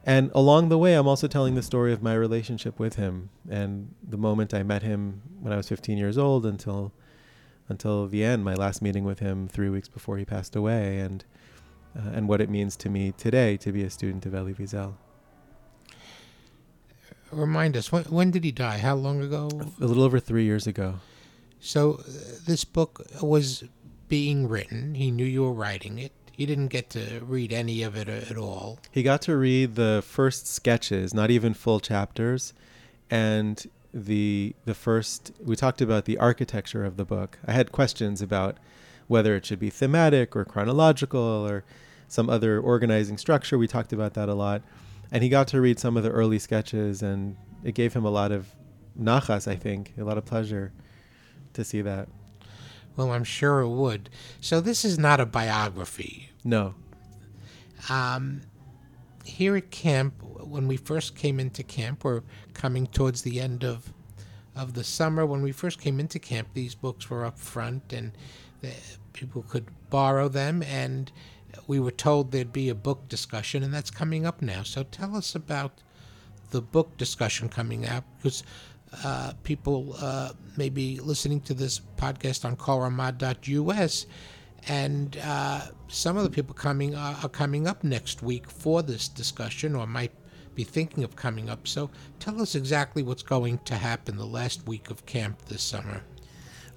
And 0.06 0.30
along 0.36 0.70
the 0.70 0.77
way, 0.77 0.94
I'm 0.94 1.08
also 1.08 1.27
telling 1.27 1.56
the 1.56 1.63
story 1.63 1.92
of 1.92 2.04
my 2.04 2.13
relationship 2.13 2.80
with 2.80 2.96
him 2.96 3.30
and 3.50 3.96
the 4.08 4.18
moment 4.18 4.54
I 4.54 4.62
met 4.62 4.84
him 4.84 5.24
when 5.42 5.51
I 5.51 5.58
was 5.58 5.68
15 5.68 5.98
years 5.98 6.18
old 6.18 6.46
until 6.46 6.92
until 7.68 8.08
the 8.08 8.24
end, 8.24 8.44
my 8.44 8.54
last 8.54 8.82
meeting 8.82 9.04
with 9.04 9.20
him 9.20 9.48
three 9.48 9.70
weeks 9.70 9.88
before 9.88 10.18
he 10.18 10.25
passed 10.25 10.56
away, 10.56 11.00
and 11.00 11.25
uh, 11.98 12.12
and 12.13 12.27
what 12.27 12.42
it 12.42 12.50
means 12.50 12.75
to 12.75 12.89
me 12.89 13.12
today 13.18 13.58
to 13.58 13.72
be 13.72 13.84
a 13.84 13.89
student 13.89 14.25
of 14.25 14.36
Elie 14.36 14.54
Wiesel. 14.54 14.94
Remind 17.32 17.75
us 17.75 17.92
when 17.92 18.04
when 18.04 18.32
did 18.32 18.44
he 18.44 18.51
die? 18.51 18.77
How 18.77 18.96
long 18.96 19.22
ago? 19.22 19.50
A 19.82 19.86
little 19.86 20.04
over 20.04 20.20
three 20.20 20.44
years 20.44 20.68
ago. 20.68 21.00
So 21.60 21.94
uh, 21.94 22.04
this 22.46 22.63
book 22.63 23.01
was 23.22 23.63
being 24.07 24.47
written. 24.47 24.95
He 24.95 25.12
knew 25.12 25.25
you 25.25 25.43
were 25.43 25.53
writing 25.53 26.00
it. 26.00 26.12
He 26.31 26.45
didn't 26.45 26.67
get 26.67 26.89
to 26.91 27.21
read 27.25 27.53
any 27.53 27.81
of 27.81 27.95
it 27.95 28.09
at 28.09 28.38
all. 28.38 28.79
He 28.91 29.03
got 29.03 29.21
to 29.24 29.38
read 29.38 29.75
the 29.75 30.03
first 30.05 30.47
sketches, 30.47 31.13
not 31.13 31.31
even 31.31 31.53
full 31.53 31.79
chapters, 31.79 32.53
and 33.09 33.65
the 33.93 34.53
the 34.65 34.74
first 34.74 35.31
we 35.41 35.55
talked 35.55 35.81
about 35.81 36.03
the 36.03 36.17
architecture 36.17 36.83
of 36.83 36.97
the 36.97 37.05
book. 37.05 37.39
I 37.47 37.53
had 37.53 37.71
questions 37.71 38.21
about 38.21 38.57
whether 39.07 39.35
it 39.35 39.45
should 39.45 39.59
be 39.59 39.69
thematic 39.69 40.35
or 40.35 40.43
chronological 40.43 41.21
or 41.21 41.63
some 42.07 42.29
other 42.29 42.59
organizing 42.59 43.17
structure. 43.17 43.57
We 43.57 43.67
talked 43.67 43.93
about 43.93 44.13
that 44.15 44.29
a 44.29 44.33
lot. 44.33 44.62
And 45.12 45.24
he 45.24 45.29
got 45.29 45.47
to 45.50 45.62
read 45.62 45.79
some 45.79 45.97
of 45.97 46.03
the 46.03 46.09
early 46.09 46.39
sketches 46.39 47.01
and 47.01 47.38
it 47.63 47.75
gave 47.75 47.93
him 47.93 48.05
a 48.05 48.09
lot 48.09 48.31
of 48.31 48.47
nachas, 49.00 49.47
I 49.47 49.55
think, 49.55 49.93
a 49.97 50.03
lot 50.03 50.17
of 50.17 50.25
pleasure 50.25 50.71
to 51.53 51.63
see 51.63 51.81
that. 51.81 52.07
Well, 52.95 53.11
I'm 53.11 53.23
sure 53.23 53.59
it 53.59 53.69
would. 53.69 54.09
So 54.39 54.61
this 54.61 54.85
is 54.85 54.97
not 54.97 55.19
a 55.19 55.25
biography. 55.25 56.29
No. 56.43 56.75
Um, 57.89 58.41
here 59.23 59.55
at 59.55 59.71
camp, 59.71 60.13
when 60.23 60.67
we 60.67 60.77
first 60.77 61.15
came 61.15 61.39
into 61.39 61.63
camp, 61.63 62.03
we're 62.03 62.21
coming 62.53 62.87
towards 62.87 63.23
the 63.23 63.41
end 63.41 63.63
of 63.63 63.91
of 64.55 64.73
the 64.73 64.83
summer. 64.83 65.25
When 65.25 65.41
we 65.41 65.51
first 65.51 65.81
came 65.81 65.99
into 65.99 66.17
camp, 66.17 66.47
these 66.53 66.75
books 66.75 67.09
were 67.09 67.25
up 67.25 67.37
front, 67.37 67.91
and 67.91 68.13
the, 68.61 68.71
people 69.11 69.43
could 69.43 69.65
borrow 69.89 70.29
them. 70.29 70.63
And 70.63 71.11
we 71.67 71.79
were 71.79 71.91
told 71.91 72.31
there'd 72.31 72.53
be 72.53 72.69
a 72.69 72.75
book 72.75 73.09
discussion, 73.09 73.63
and 73.63 73.73
that's 73.73 73.91
coming 73.91 74.25
up 74.25 74.41
now. 74.41 74.63
So 74.63 74.83
tell 74.83 75.15
us 75.15 75.35
about 75.35 75.81
the 76.51 76.61
book 76.61 76.95
discussion 76.95 77.49
coming 77.49 77.85
up, 77.85 78.05
because 78.17 78.43
uh, 79.03 79.33
people 79.43 79.95
uh, 79.99 80.31
may 80.57 80.69
be 80.69 80.99
listening 80.99 81.41
to 81.41 81.53
this 81.53 81.81
podcast 81.97 82.45
on 82.45 82.55
kolramah.us 82.55 84.05
and 84.67 85.17
uh, 85.23 85.61
some 85.87 86.17
of 86.17 86.23
the 86.23 86.29
people 86.29 86.55
coming 86.55 86.95
uh, 86.95 87.19
are 87.21 87.29
coming 87.29 87.67
up 87.67 87.83
next 87.83 88.23
week 88.23 88.49
for 88.49 88.81
this 88.81 89.07
discussion 89.07 89.75
or 89.75 89.85
might 89.85 90.11
be 90.55 90.63
thinking 90.63 91.03
of 91.03 91.15
coming 91.15 91.49
up. 91.49 91.67
So 91.67 91.91
tell 92.19 92.41
us 92.41 92.55
exactly 92.55 93.03
what's 93.03 93.23
going 93.23 93.59
to 93.65 93.75
happen 93.75 94.17
the 94.17 94.25
last 94.25 94.67
week 94.67 94.89
of 94.89 95.05
camp 95.05 95.45
this 95.45 95.61
summer. 95.61 96.01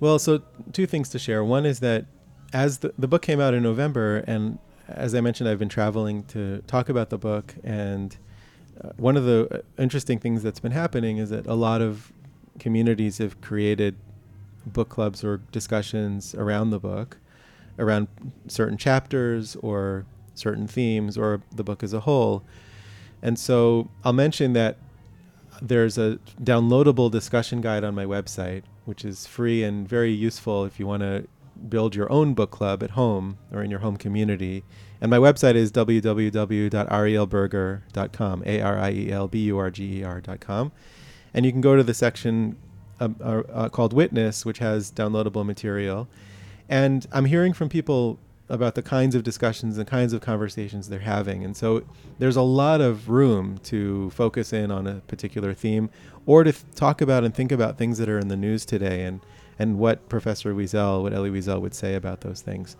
Well, 0.00 0.18
so 0.18 0.42
two 0.72 0.86
things 0.86 1.08
to 1.10 1.18
share. 1.18 1.42
One 1.42 1.64
is 1.64 1.80
that 1.80 2.06
as 2.52 2.78
the, 2.78 2.92
the 2.98 3.08
book 3.08 3.22
came 3.22 3.40
out 3.40 3.54
in 3.54 3.62
November, 3.62 4.18
and 4.26 4.58
as 4.86 5.14
I 5.14 5.20
mentioned, 5.20 5.48
I've 5.48 5.58
been 5.58 5.68
traveling 5.68 6.24
to 6.24 6.62
talk 6.66 6.88
about 6.88 7.10
the 7.10 7.18
book. 7.18 7.54
And 7.64 8.16
uh, 8.82 8.90
one 8.96 9.16
of 9.16 9.24
the 9.24 9.48
uh, 9.50 9.82
interesting 9.82 10.18
things 10.18 10.42
that's 10.42 10.60
been 10.60 10.72
happening 10.72 11.18
is 11.18 11.30
that 11.30 11.46
a 11.46 11.54
lot 11.54 11.80
of 11.80 12.12
communities 12.58 13.18
have 13.18 13.40
created 13.40 13.96
book 14.66 14.88
clubs 14.88 15.24
or 15.24 15.38
discussions 15.52 16.34
around 16.34 16.70
the 16.70 16.78
book 16.78 17.18
around 17.78 18.08
certain 18.48 18.76
chapters 18.76 19.56
or 19.56 20.04
certain 20.34 20.66
themes 20.66 21.16
or 21.16 21.42
the 21.54 21.64
book 21.64 21.82
as 21.82 21.92
a 21.92 22.00
whole. 22.00 22.42
And 23.22 23.38
so 23.38 23.88
I'll 24.04 24.12
mention 24.12 24.52
that 24.54 24.76
there's 25.60 25.98
a 25.98 26.18
downloadable 26.42 27.10
discussion 27.10 27.60
guide 27.60 27.84
on 27.84 27.94
my 27.94 28.04
website, 28.04 28.62
which 28.84 29.04
is 29.04 29.26
free 29.26 29.62
and 29.62 29.88
very 29.88 30.12
useful 30.12 30.64
if 30.64 30.78
you 30.78 30.86
want 30.86 31.02
to 31.02 31.26
build 31.68 31.94
your 31.94 32.10
own 32.12 32.34
book 32.34 32.50
club 32.50 32.82
at 32.82 32.90
home 32.90 33.38
or 33.52 33.62
in 33.62 33.70
your 33.70 33.78
home 33.80 33.96
community. 33.96 34.64
And 35.00 35.10
my 35.10 35.16
website 35.18 35.54
is 35.54 35.72
www.arielburger.com, 35.72 38.42
A 38.46 38.60
R 38.60 38.78
I 38.78 38.90
E 38.90 39.10
L 39.12 39.28
B 39.28 39.44
U 39.44 39.56
R 39.58 39.70
G 39.70 40.00
E 40.00 40.04
R.com. 40.04 40.72
And 41.34 41.46
you 41.46 41.52
can 41.52 41.60
go 41.60 41.76
to 41.76 41.82
the 41.82 41.92
section 41.94 42.56
uh, 43.00 43.08
uh, 43.20 43.42
uh, 43.52 43.68
called 43.68 43.92
Witness, 43.92 44.44
which 44.44 44.58
has 44.58 44.90
downloadable 44.90 45.46
material. 45.46 46.08
And 46.68 47.06
I'm 47.12 47.26
hearing 47.26 47.52
from 47.52 47.68
people 47.68 48.18
about 48.48 48.74
the 48.74 48.82
kinds 48.82 49.14
of 49.14 49.22
discussions 49.22 49.78
and 49.78 49.86
kinds 49.86 50.12
of 50.12 50.20
conversations 50.20 50.88
they're 50.88 51.00
having. 51.00 51.44
And 51.44 51.56
so 51.56 51.84
there's 52.18 52.36
a 52.36 52.42
lot 52.42 52.80
of 52.80 53.08
room 53.08 53.58
to 53.64 54.10
focus 54.10 54.52
in 54.52 54.70
on 54.70 54.86
a 54.86 54.94
particular 55.06 55.54
theme 55.54 55.90
or 56.24 56.44
to 56.44 56.52
th- 56.52 56.64
talk 56.74 57.00
about 57.00 57.24
and 57.24 57.34
think 57.34 57.52
about 57.52 57.78
things 57.78 57.98
that 57.98 58.08
are 58.08 58.18
in 58.18 58.28
the 58.28 58.36
news 58.36 58.64
today 58.64 59.04
and, 59.04 59.20
and 59.58 59.78
what 59.78 60.08
Professor 60.08 60.54
Wiesel, 60.54 61.02
what 61.02 61.12
Elie 61.12 61.30
Wiesel 61.30 61.60
would 61.60 61.74
say 61.74 61.94
about 61.94 62.20
those 62.20 62.40
things. 62.40 62.76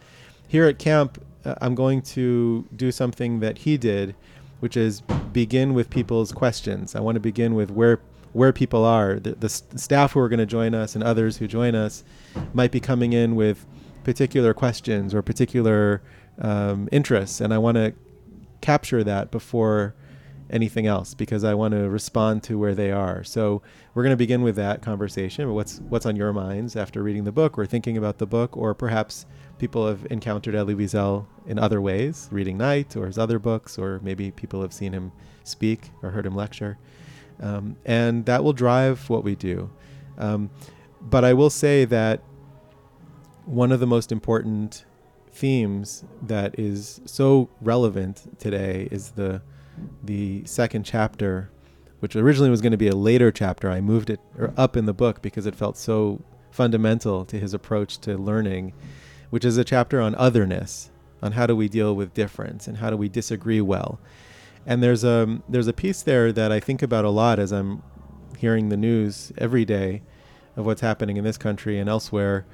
Here 0.47 0.67
at 0.67 0.79
camp, 0.79 1.23
uh, 1.45 1.57
I'm 1.61 1.75
going 1.75 2.03
to 2.03 2.67
do 2.75 2.91
something 2.93 3.41
that 3.41 3.59
he 3.59 3.77
did, 3.77 4.15
which 4.61 4.77
is 4.77 5.03
begin 5.33 5.75
with 5.75 5.91
people's 5.91 6.33
questions. 6.33 6.95
I 6.95 7.01
want 7.01 7.17
to 7.17 7.21
begin 7.21 7.55
with 7.55 7.71
where 7.71 8.01
where 8.33 8.53
people 8.53 8.85
are. 8.85 9.19
The, 9.19 9.33
the 9.33 9.47
s- 9.47 9.63
staff 9.77 10.13
who 10.13 10.21
are 10.21 10.29
going 10.29 10.39
to 10.39 10.47
join 10.47 10.75
us 10.75 10.95
and 10.95 11.03
others 11.03 11.39
who 11.39 11.49
join 11.49 11.75
us 11.75 12.05
might 12.53 12.71
be 12.71 12.79
coming 12.79 13.13
in 13.15 13.35
with 13.37 13.67
particular 14.05 14.53
questions 14.53 15.15
or 15.15 15.23
particular 15.23 16.03
um, 16.39 16.89
interests, 16.93 17.41
and 17.41 17.53
I 17.55 17.59
want 17.59 17.77
to 17.77 17.95
capture 18.61 19.03
that 19.05 19.31
before 19.31 19.95
anything 20.50 20.87
else 20.87 21.14
because 21.14 21.45
I 21.45 21.55
want 21.55 21.73
to 21.73 21.88
respond 21.88 22.43
to 22.45 22.59
where 22.59 22.75
they 22.75 22.90
are. 22.90 23.23
So 23.25 23.62
we're 23.95 24.02
going 24.02 24.12
to 24.12 24.17
begin 24.17 24.43
with 24.43 24.57
that 24.57 24.83
conversation. 24.83 25.52
What's 25.52 25.78
what's 25.81 26.07
on 26.07 26.17
your 26.17 26.33
minds 26.33 26.76
after 26.76 27.02
reading 27.02 27.25
the 27.25 27.33
book 27.33 27.59
or 27.59 27.67
thinking 27.67 27.97
about 27.97 28.19
the 28.19 28.26
book, 28.26 28.57
or 28.57 28.75
perhaps 28.75 29.26
people 29.59 29.87
have 29.87 30.07
encountered 30.11 30.55
Elie 30.55 30.75
Wiesel 30.75 31.26
in 31.47 31.59
other 31.59 31.81
ways, 31.81 32.28
reading 32.31 32.57
Night 32.57 32.97
or 32.97 33.07
his 33.07 33.19
other 33.19 33.38
books, 33.38 33.78
or 33.78 34.00
maybe 34.02 34.31
people 34.31 34.62
have 34.62 34.73
seen 34.73 34.93
him 34.93 35.12
speak 35.45 35.90
or 36.02 36.11
heard 36.11 36.26
him 36.26 36.35
lecture, 36.35 36.78
um, 37.40 37.76
and 37.85 38.25
that 38.26 38.43
will 38.45 38.52
drive 38.52 39.09
what 39.11 39.25
we 39.25 39.35
do. 39.35 39.71
Um, 40.17 40.50
but 41.00 41.25
I 41.25 41.33
will 41.33 41.50
say 41.50 41.85
that 41.85 42.23
one 43.45 43.73
of 43.73 43.81
the 43.81 43.87
most 43.87 44.12
important 44.12 44.85
themes 45.33 46.05
that 46.23 46.59
is 46.59 47.00
so 47.07 47.49
relevant 47.61 48.38
today 48.38 48.88
is 48.90 49.12
the 49.12 49.40
the 50.03 50.45
second 50.45 50.85
chapter, 50.85 51.51
which 52.01 52.17
originally 52.17 52.51
was 52.51 52.61
going 52.61 52.73
to 52.73 52.79
be 52.79 52.89
a 52.89 52.97
later 52.97 53.31
chapter. 53.31 53.71
I 53.71 53.81
moved 53.81 54.11
it 54.11 54.21
up 54.57 54.77
in 54.77 54.87
the 54.87 54.95
book 54.95 55.23
because 55.23 55.47
it 55.47 55.55
felt 55.55 55.77
so 55.77 56.23
fundamental 56.51 57.25
to 57.25 57.39
his 57.39 57.55
approach 57.55 57.99
to 57.99 58.17
learning, 58.17 58.73
which 59.31 59.45
is 59.45 59.57
a 59.57 59.65
chapter 59.65 60.01
on 60.01 60.15
otherness, 60.15 60.91
on 61.23 61.33
how 61.33 61.47
do 61.47 61.55
we 61.55 61.69
deal 61.69 61.95
with 61.95 62.15
difference 62.15 62.67
and 62.67 62.79
how 62.79 62.91
do 62.91 62.97
we 62.97 63.09
disagree 63.09 63.61
well. 63.61 64.01
And 64.67 64.83
there's 64.83 65.05
a 65.05 65.41
there's 65.49 65.67
a 65.67 65.73
piece 65.73 66.03
there 66.03 66.33
that 66.33 66.53
I 66.53 66.61
think 66.61 66.83
about 66.83 67.05
a 67.05 67.11
lot 67.11 67.39
as 67.39 67.53
I'm 67.53 67.83
hearing 68.37 68.69
the 68.69 68.77
news 68.77 69.33
every 69.39 69.65
day 69.65 70.03
of 70.57 70.67
what's 70.67 70.81
happening 70.81 71.17
in 71.17 71.25
this 71.25 71.39
country 71.39 71.79
and 71.79 71.89
elsewhere. 71.89 72.47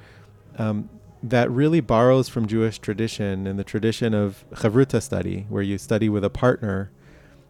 Um, 0.57 0.89
that 1.21 1.49
really 1.49 1.79
borrows 1.79 2.29
from 2.29 2.47
Jewish 2.47 2.77
tradition 2.77 3.47
and 3.47 3.57
the 3.57 3.63
tradition 3.63 4.13
of 4.13 4.45
chavruta 4.51 5.01
study, 5.01 5.47
where 5.49 5.63
you 5.63 5.77
study 5.77 6.07
with 6.07 6.23
a 6.23 6.29
partner 6.29 6.91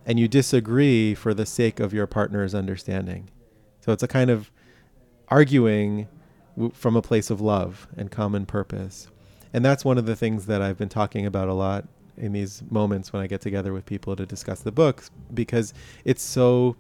and 0.06 0.20
you 0.20 0.28
disagree 0.28 1.16
for 1.16 1.34
the 1.34 1.46
sake 1.46 1.80
of 1.80 1.94
your 1.94 2.08
partner's 2.08 2.54
understanding. 2.54 3.30
So 3.82 3.92
it's 3.92 4.04
a 4.04 4.08
kind 4.08 4.30
of 4.30 4.52
arguing 5.30 6.08
w- 6.56 6.72
from 6.74 6.96
a 6.96 7.02
place 7.02 7.30
of 7.30 7.42
love 7.42 7.88
and 7.98 8.12
common 8.12 8.46
purpose. 8.46 9.08
And 9.54 9.64
that's 9.64 9.86
one 9.86 9.98
of 9.98 10.06
the 10.06 10.16
things 10.16 10.46
that 10.48 10.62
I've 10.62 10.78
been 10.78 10.90
talking 10.90 11.26
about 11.26 11.48
a 11.48 11.54
lot 11.54 11.88
in 12.18 12.34
these 12.34 12.64
moments 12.70 13.12
when 13.12 13.22
I 13.22 13.28
get 13.28 13.42
together 13.42 13.74
with 13.74 13.86
people 13.86 14.16
to 14.16 14.26
discuss 14.26 14.62
the 14.62 14.72
books 14.72 15.12
because 15.34 15.74
it's 16.04 16.24
so 16.24 16.76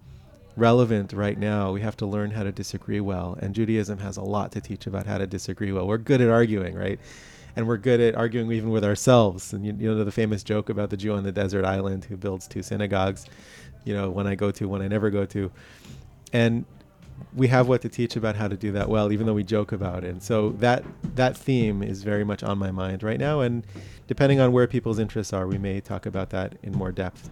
relevant 0.56 1.14
right 1.14 1.38
now. 1.38 1.72
We 1.72 1.82
have 1.82 1.98
to 1.98 2.06
learn 2.06 2.32
how 2.32 2.44
to 2.44 2.52
disagree 2.52 3.00
well. 3.00 3.38
And 3.42 3.54
Judaism 3.54 4.00
has 4.00 4.18
a 4.18 4.22
lot 4.22 4.52
to 4.54 4.62
teach 4.62 4.88
about 4.88 5.06
how 5.06 5.18
to 5.18 5.28
disagree 5.28 5.72
well. 5.72 5.88
We're 5.88 5.98
good 5.98 6.22
at 6.22 6.30
arguing, 6.30 6.76
right? 6.76 7.00
And 7.56 7.68
we're 7.68 7.78
good 7.78 8.02
at 8.02 8.16
arguing 8.16 8.52
even 8.52 8.70
with 8.70 8.84
ourselves. 8.84 9.54
And 9.54 9.66
you, 9.66 9.76
you 9.80 9.94
know 9.94 10.04
the 10.04 10.12
famous 10.12 10.44
joke 10.44 10.70
about 10.70 10.90
the 10.90 10.98
Jew 10.98 11.14
on 11.14 11.24
the 11.24 11.32
desert 11.32 11.66
island 11.66 12.06
who 12.06 12.18
builds 12.18 12.48
two 12.48 12.62
synagogues, 12.62 13.26
you 13.86 13.94
know, 13.94 14.10
one 14.10 14.28
I 14.28 14.36
go 14.36 14.52
to, 14.52 14.68
one 14.68 14.82
I 14.82 14.88
never 14.88 15.10
go 15.10 15.26
to. 15.26 15.52
And 16.34 16.66
we 17.34 17.48
have 17.48 17.68
what 17.68 17.82
to 17.82 17.90
teach 17.90 18.16
about 18.16 18.36
how 18.36 18.48
to 18.48 18.58
do 18.58 18.72
that 18.74 18.90
well, 18.90 19.12
even 19.12 19.26
though 19.26 19.34
we 19.34 19.44
joke 19.44 19.72
about 19.72 20.04
it. 20.04 20.10
And 20.10 20.22
so 20.22 20.50
that 20.60 20.84
that 21.16 21.38
theme 21.38 21.82
is 21.82 22.04
very 22.04 22.24
much 22.24 22.44
on 22.44 22.58
my 22.58 22.72
mind 22.72 23.04
right 23.04 23.20
now. 23.20 23.42
And 23.42 23.66
depending 24.08 24.40
on 24.40 24.52
where 24.52 24.68
people's 24.68 25.00
interests 25.00 25.34
are, 25.34 25.48
we 25.48 25.58
may 25.58 25.80
talk 25.80 26.06
about 26.06 26.30
that 26.32 26.58
in 26.62 26.74
more 26.74 26.92
depth. 26.92 27.30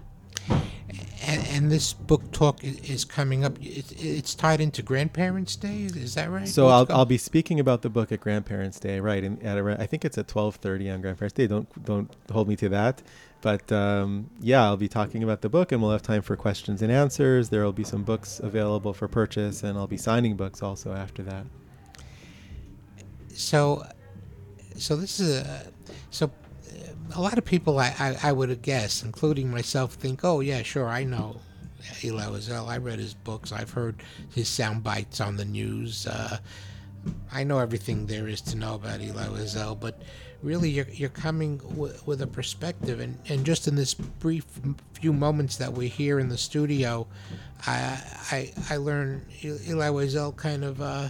And, 1.25 1.47
and 1.47 1.71
this 1.71 1.93
book 1.93 2.31
talk 2.31 2.63
is 2.63 3.05
coming 3.05 3.45
up. 3.45 3.57
It, 3.62 3.93
it's 3.97 4.35
tied 4.35 4.59
into 4.59 4.81
Grandparents' 4.81 5.55
Day. 5.55 5.83
Is 5.83 6.15
that 6.15 6.29
right? 6.29 6.47
So 6.47 6.65
What's 6.65 6.91
I'll, 6.91 6.97
I'll 7.00 7.05
be 7.05 7.17
speaking 7.17 7.59
about 7.62 7.81
the 7.81 7.89
book 7.89 8.12
at 8.12 8.19
Grandparents' 8.19 8.79
Day, 8.79 8.99
right? 8.99 9.23
And 9.23 9.41
at 9.41 9.58
around, 9.58 9.82
I 9.82 9.86
think 9.86 10.03
it's 10.03 10.17
at 10.17 10.27
twelve 10.27 10.58
thirty 10.58 10.89
on 10.89 11.01
Grandparents' 11.01 11.34
Day. 11.34 11.47
Don't 11.47 11.86
don't 11.86 12.13
hold 12.29 12.49
me 12.49 12.58
to 12.58 12.69
that, 12.69 13.01
but 13.41 13.71
um, 13.71 14.29
yeah, 14.41 14.63
I'll 14.63 14.75
be 14.77 14.89
talking 14.89 15.23
about 15.23 15.41
the 15.41 15.49
book, 15.49 15.71
and 15.71 15.82
we'll 15.82 15.91
have 15.91 16.01
time 16.01 16.21
for 16.21 16.36
questions 16.36 16.82
and 16.82 16.91
answers. 16.91 17.49
There 17.49 17.63
will 17.63 17.71
be 17.71 17.86
some 17.86 18.03
books 18.03 18.41
available 18.41 18.91
for 18.93 19.08
purchase, 19.08 19.63
and 19.63 19.77
I'll 19.77 19.88
be 19.88 19.97
signing 19.97 20.36
books 20.36 20.62
also 20.62 20.93
after 20.93 21.23
that. 21.23 21.45
so 23.34 23.84
so 24.75 24.95
this 24.95 25.19
is 25.19 25.38
a 25.38 25.71
so 26.12 26.32
a 27.15 27.21
lot 27.21 27.38
of 27.38 27.45
people 27.45 27.79
I, 27.79 27.93
I, 27.99 28.29
I 28.29 28.31
would 28.31 28.62
guess 28.62 29.03
including 29.03 29.51
myself 29.51 29.93
think 29.93 30.23
oh 30.23 30.39
yeah 30.39 30.63
sure 30.63 30.88
i 30.88 31.03
know 31.03 31.38
eli 32.03 32.25
wiesel. 32.25 32.67
I 32.67 32.77
read 32.77 32.99
his 32.99 33.13
books. 33.13 33.51
I've 33.51 33.71
heard 33.71 34.03
his 34.33 34.47
sound 34.47 34.83
bites 34.83 35.19
on 35.19 35.38
the 35.38 35.45
news. 35.45 36.07
Uh, 36.07 36.38
i 37.33 37.43
know 37.43 37.59
everything 37.59 38.05
there 38.05 38.29
is 38.29 38.39
to 38.39 38.55
know 38.55 38.75
about 38.75 39.01
eli 39.01 39.25
wiesel 39.25 39.77
but 39.77 40.01
really 40.41 40.69
you're, 40.69 40.88
you're 40.93 41.09
coming 41.09 41.57
w- 41.57 41.93
with 42.05 42.21
a 42.21 42.27
perspective. 42.27 42.99
And, 43.01 43.17
and 43.27 43.45
just 43.45 43.67
in 43.67 43.75
this 43.75 43.93
brief 43.93 44.45
few 44.93 45.12
moments 45.12 45.57
that 45.57 45.73
we're 45.73 45.89
here 45.89 46.19
in 46.19 46.29
the 46.29 46.38
studio 46.38 47.05
i 47.67 48.01
i, 48.31 48.53
I 48.69 48.77
learned 48.77 49.25
eli 49.43 49.89
wiesel 49.89 50.36
kind 50.36 50.63
of 50.63 50.81
uh, 50.81 51.09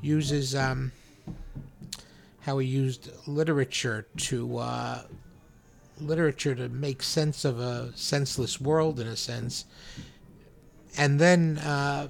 uses 0.00 0.54
um, 0.56 0.90
how 2.42 2.58
he 2.58 2.66
used 2.66 3.10
literature 3.26 4.06
to 4.16 4.58
uh, 4.58 5.02
literature 6.00 6.54
to 6.54 6.68
make 6.68 7.02
sense 7.02 7.44
of 7.44 7.60
a 7.60 7.92
senseless 7.96 8.60
world 8.60 9.00
in 9.00 9.06
a 9.06 9.16
sense. 9.16 9.64
And 10.96 11.18
then 11.18 11.58
uh, 11.58 12.08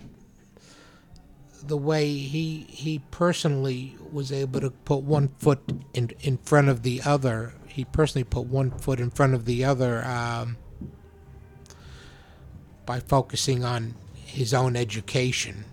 the 1.63 1.77
way 1.77 2.13
he 2.13 2.67
he 2.69 3.01
personally 3.11 3.97
was 4.11 4.33
able 4.33 4.61
to 4.61 4.71
put 4.71 5.03
one 5.03 5.29
foot 5.39 5.61
in 5.95 6.11
in 6.21 6.39
front 6.39 6.69
of 6.69 6.83
the 6.83 7.01
other 7.05 7.55
he 7.67 7.85
personally 7.85 8.25
put 8.25 8.47
one 8.47 8.71
foot 8.71 9.01
in 9.01 9.11
front 9.11 9.33
of 9.33 9.45
the 9.45 9.65
other 9.65 10.05
um, 10.05 10.57
by 12.85 13.01
focusing 13.01 13.65
on 13.65 13.95
his 14.15 14.53
own 14.53 14.77
education 14.77 15.65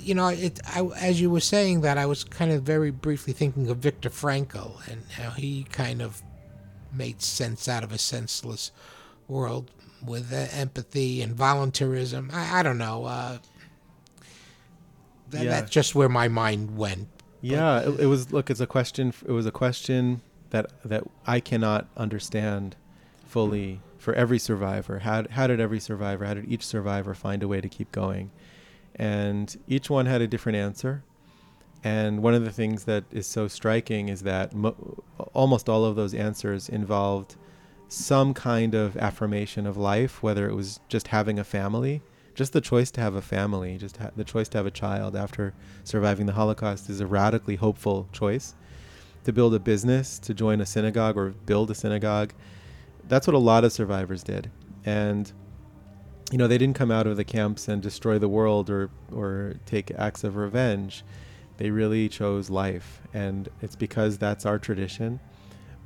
you 0.00 0.14
know, 0.14 0.28
it. 0.28 0.60
I, 0.66 0.82
as 1.00 1.20
you 1.20 1.30
were 1.30 1.40
saying 1.40 1.82
that, 1.82 1.98
I 1.98 2.06
was 2.06 2.24
kind 2.24 2.52
of 2.52 2.62
very 2.62 2.90
briefly 2.90 3.32
thinking 3.32 3.68
of 3.68 3.78
Viktor 3.78 4.10
Frankl 4.10 4.86
and 4.90 5.02
how 5.12 5.30
he 5.30 5.64
kind 5.64 6.02
of 6.02 6.22
made 6.92 7.22
sense 7.22 7.68
out 7.68 7.84
of 7.84 7.92
a 7.92 7.98
senseless 7.98 8.72
world 9.28 9.70
with 10.04 10.32
uh, 10.32 10.46
empathy 10.52 11.22
and 11.22 11.34
voluntarism. 11.34 12.30
I, 12.32 12.60
I 12.60 12.62
don't 12.62 12.78
know. 12.78 13.04
Uh, 13.04 13.38
that, 15.30 15.44
Yeah. 15.44 15.50
That's 15.50 15.70
just 15.70 15.94
where 15.94 16.08
my 16.08 16.28
mind 16.28 16.76
went. 16.76 17.08
Yeah, 17.40 17.80
it, 17.80 18.00
it 18.00 18.06
was. 18.06 18.32
Look, 18.32 18.50
it's 18.50 18.60
a 18.60 18.66
question. 18.66 19.14
It 19.26 19.32
was 19.32 19.46
a 19.46 19.52
question 19.52 20.20
that 20.50 20.70
that 20.84 21.04
I 21.26 21.40
cannot 21.40 21.86
understand 21.96 22.76
fully 23.24 23.80
for 23.98 24.12
every 24.14 24.38
survivor. 24.38 25.00
How 25.00 25.24
how 25.30 25.46
did 25.46 25.60
every 25.60 25.80
survivor? 25.80 26.24
How 26.24 26.34
did 26.34 26.50
each 26.50 26.66
survivor 26.66 27.14
find 27.14 27.42
a 27.42 27.48
way 27.48 27.60
to 27.60 27.68
keep 27.68 27.92
going? 27.92 28.30
And 28.96 29.56
each 29.68 29.88
one 29.88 30.06
had 30.06 30.20
a 30.20 30.26
different 30.26 30.56
answer. 30.56 31.02
And 31.82 32.22
one 32.22 32.34
of 32.34 32.44
the 32.44 32.52
things 32.52 32.84
that 32.84 33.04
is 33.10 33.26
so 33.26 33.48
striking 33.48 34.08
is 34.08 34.22
that 34.22 34.54
mo- 34.54 35.02
almost 35.32 35.68
all 35.68 35.84
of 35.84 35.96
those 35.96 36.12
answers 36.12 36.68
involved 36.68 37.36
some 37.88 38.34
kind 38.34 38.74
of 38.74 38.96
affirmation 38.98 39.66
of 39.66 39.76
life, 39.76 40.22
whether 40.22 40.48
it 40.48 40.54
was 40.54 40.80
just 40.88 41.08
having 41.08 41.38
a 41.38 41.44
family, 41.44 42.02
just 42.34 42.52
the 42.52 42.60
choice 42.60 42.90
to 42.92 43.00
have 43.00 43.14
a 43.14 43.22
family, 43.22 43.78
just 43.78 43.96
ha- 43.96 44.10
the 44.14 44.24
choice 44.24 44.48
to 44.48 44.58
have 44.58 44.66
a 44.66 44.70
child 44.70 45.16
after 45.16 45.54
surviving 45.82 46.26
the 46.26 46.32
Holocaust 46.32 46.88
is 46.88 47.00
a 47.00 47.06
radically 47.06 47.56
hopeful 47.56 48.08
choice. 48.12 48.54
To 49.24 49.32
build 49.32 49.54
a 49.54 49.58
business, 49.58 50.18
to 50.20 50.32
join 50.32 50.60
a 50.60 50.66
synagogue 50.66 51.16
or 51.16 51.30
build 51.30 51.70
a 51.70 51.74
synagogue, 51.74 52.32
that's 53.08 53.26
what 53.26 53.34
a 53.34 53.38
lot 53.38 53.64
of 53.64 53.72
survivors 53.72 54.22
did. 54.22 54.50
And 54.84 55.30
you 56.30 56.38
know, 56.38 56.46
they 56.46 56.58
didn't 56.58 56.76
come 56.76 56.90
out 56.90 57.06
of 57.06 57.16
the 57.16 57.24
camps 57.24 57.66
and 57.66 57.82
destroy 57.82 58.18
the 58.18 58.28
world 58.28 58.70
or 58.70 58.90
or 59.12 59.54
take 59.66 59.90
acts 59.92 60.22
of 60.22 60.36
revenge. 60.36 61.04
They 61.56 61.70
really 61.70 62.08
chose 62.08 62.48
life, 62.48 63.00
and 63.12 63.48
it's 63.60 63.76
because 63.76 64.16
that's 64.16 64.46
our 64.46 64.58
tradition. 64.58 65.20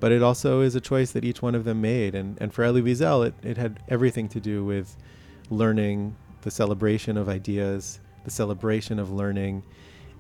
But 0.01 0.13
it 0.13 0.23
also 0.23 0.61
is 0.61 0.75
a 0.75 0.81
choice 0.81 1.13
that 1.13 1.25
each 1.25 1.41
one 1.41 1.55
of 1.55 1.65
them 1.65 1.81
made, 1.81 2.15
and 2.15 2.37
and 2.41 2.53
for 2.53 2.63
Elie 2.63 2.83
Wiesel, 2.83 3.27
it, 3.27 3.35
it 3.43 3.57
had 3.57 3.81
everything 3.89 4.29
to 4.29 4.41
do 4.41 4.65
with 4.65 4.97
learning, 5.51 6.15
the 6.43 6.51
celebration 6.51 7.17
of 7.17 7.29
ideas, 7.29 8.01
the 8.25 8.31
celebration 8.31 8.99
of 8.99 9.11
learning, 9.11 9.63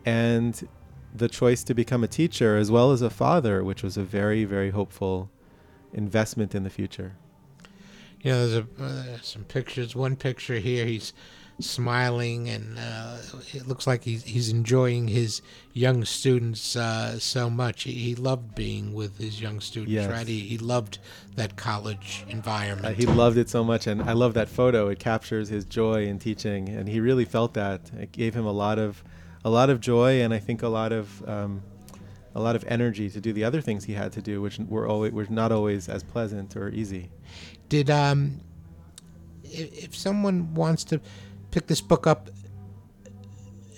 and 0.06 0.66
the 1.14 1.28
choice 1.28 1.62
to 1.64 1.74
become 1.74 2.02
a 2.02 2.08
teacher 2.08 2.56
as 2.56 2.70
well 2.70 2.92
as 2.92 3.02
a 3.02 3.10
father, 3.10 3.62
which 3.62 3.82
was 3.82 3.98
a 3.98 4.02
very 4.02 4.44
very 4.44 4.70
hopeful 4.70 5.28
investment 5.92 6.54
in 6.54 6.62
the 6.62 6.70
future. 6.70 7.12
You 8.24 8.32
know, 8.32 8.48
there's 8.48 8.64
a, 8.80 8.82
uh, 8.82 9.18
some 9.22 9.44
pictures. 9.44 9.94
One 9.94 10.16
picture 10.16 10.58
here, 10.58 10.86
he's 10.86 11.12
smiling, 11.60 12.48
and 12.48 12.78
uh, 12.78 13.18
it 13.52 13.68
looks 13.68 13.86
like 13.86 14.02
he's 14.02 14.24
he's 14.24 14.48
enjoying 14.50 15.08
his 15.08 15.42
young 15.72 16.04
students 16.04 16.74
uh, 16.74 17.18
so 17.18 17.48
much. 17.50 17.82
He, 17.84 17.92
he 17.92 18.14
loved 18.14 18.54
being 18.54 18.92
with 18.94 19.18
his 19.18 19.40
young 19.40 19.60
students, 19.60 19.92
Yes. 19.92 20.10
right? 20.10 20.26
He, 20.26 20.40
he 20.40 20.58
loved 20.58 20.98
that 21.36 21.56
college 21.56 22.24
environment. 22.28 22.86
Uh, 22.86 22.98
he 22.98 23.06
loved 23.06 23.36
it 23.36 23.48
so 23.50 23.62
much, 23.62 23.86
and 23.86 24.02
I 24.02 24.14
love 24.14 24.34
that 24.34 24.48
photo. 24.48 24.88
It 24.88 24.98
captures 24.98 25.48
his 25.50 25.64
joy 25.66 26.06
in 26.06 26.18
teaching, 26.18 26.68
and 26.70 26.88
he 26.88 27.00
really 27.00 27.24
felt 27.26 27.54
that. 27.54 27.90
It 28.00 28.10
gave 28.10 28.34
him 28.34 28.46
a 28.46 28.52
lot 28.52 28.78
of, 28.78 29.04
a 29.44 29.50
lot 29.50 29.68
of 29.70 29.80
joy, 29.80 30.22
and 30.22 30.32
I 30.32 30.38
think 30.38 30.62
a 30.62 30.68
lot 30.68 30.92
of, 30.92 31.28
um, 31.28 31.62
a 32.34 32.40
lot 32.40 32.56
of 32.56 32.64
energy 32.66 33.08
to 33.10 33.20
do 33.20 33.32
the 33.32 33.44
other 33.44 33.60
things 33.60 33.84
he 33.84 33.92
had 33.92 34.10
to 34.12 34.22
do, 34.22 34.40
which 34.42 34.58
were 34.58 34.88
always 34.88 35.12
were 35.12 35.26
not 35.30 35.52
always 35.52 35.88
as 35.88 36.02
pleasant 36.02 36.56
or 36.56 36.70
easy. 36.70 37.10
Did 37.68 37.90
um, 37.90 38.40
if, 39.44 39.84
if 39.84 39.96
someone 39.96 40.54
wants 40.54 40.84
to 40.84 41.00
pick 41.50 41.66
this 41.66 41.80
book 41.80 42.06
up, 42.06 42.30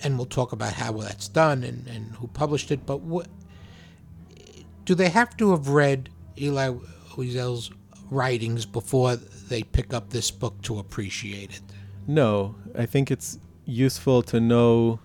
and 0.03 0.17
we'll 0.17 0.25
talk 0.25 0.51
about 0.51 0.73
how 0.73 0.91
well 0.91 1.07
that's 1.07 1.27
done 1.27 1.63
and, 1.63 1.87
and 1.87 2.15
who 2.15 2.27
published 2.27 2.71
it, 2.71 2.85
but 2.85 3.01
what 3.01 3.27
do 4.85 4.95
they 4.95 5.09
have 5.09 5.35
to 5.37 5.51
have 5.51 5.69
read 5.69 6.09
Elie 6.41 6.79
Wiesel's 7.15 7.71
writings 8.09 8.65
before 8.65 9.15
they 9.15 9.63
pick 9.63 9.93
up 9.93 10.09
this 10.09 10.31
book 10.31 10.61
to 10.61 10.79
appreciate 10.79 11.51
it? 11.51 11.61
No, 12.07 12.55
I 12.75 12.85
think 12.85 13.11
it's 13.11 13.39
useful 13.65 14.21
to 14.23 14.39
know 14.39 14.99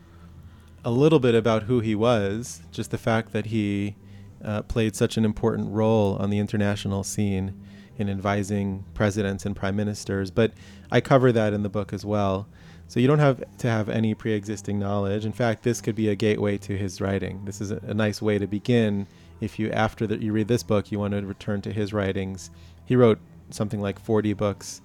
a 0.85 0.91
little 0.91 1.19
bit 1.19 1.35
about 1.35 1.65
who 1.65 1.81
he 1.81 1.95
was, 1.95 2.63
just 2.71 2.91
the 2.91 2.99
fact 2.99 3.33
that 3.33 3.47
he 3.47 3.97
uh, 4.45 4.63
played 4.63 4.95
such 4.95 5.17
an 5.17 5.25
important 5.25 5.71
role 5.71 6.17
on 6.17 6.31
the 6.31 6.39
international 6.39 7.03
scene 7.03 7.61
in 7.99 8.09
advising 8.09 8.85
presidents 8.95 9.47
and 9.47 9.55
prime 9.55 9.77
ministers. 9.77 10.31
But 10.31 10.53
I 10.91 11.01
cover 11.01 11.33
that 11.33 11.53
in 11.53 11.63
the 11.63 11.69
book 11.69 11.93
as 11.93 12.05
well. 12.05 12.49
So 12.89 13.01
you 13.01 13.07
don't 13.07 13.21
have 13.21 13.43
to 13.59 13.69
have 13.69 13.89
any 13.89 14.15
pre 14.15 14.33
existing 14.33 14.79
knowledge. 14.79 15.25
In 15.25 15.33
fact, 15.33 15.63
this 15.63 15.81
could 15.81 15.95
be 15.95 16.09
a 16.09 16.15
gateway 16.15 16.59
to 16.59 16.77
his 16.77 17.01
writing. 17.01 17.45
This 17.45 17.61
is 17.61 17.71
a, 17.71 17.77
a 17.87 17.95
nice 17.95 18.21
way 18.21 18.39
to 18.39 18.47
begin. 18.47 19.07
If 19.41 19.59
you, 19.59 19.71
after 19.71 20.07
that, 20.07 20.21
you 20.21 20.33
read 20.33 20.49
this 20.49 20.63
book, 20.63 20.93
you 20.93 20.99
want 20.99 21.15
to 21.15 21.25
return 21.25 21.63
to 21.63 21.73
his 21.73 21.93
writings. 21.93 22.51
He 22.85 22.97
wrote 22.97 23.19
something 23.51 23.81
like 23.81 23.99
40 23.99 24.35
books, 24.35 24.83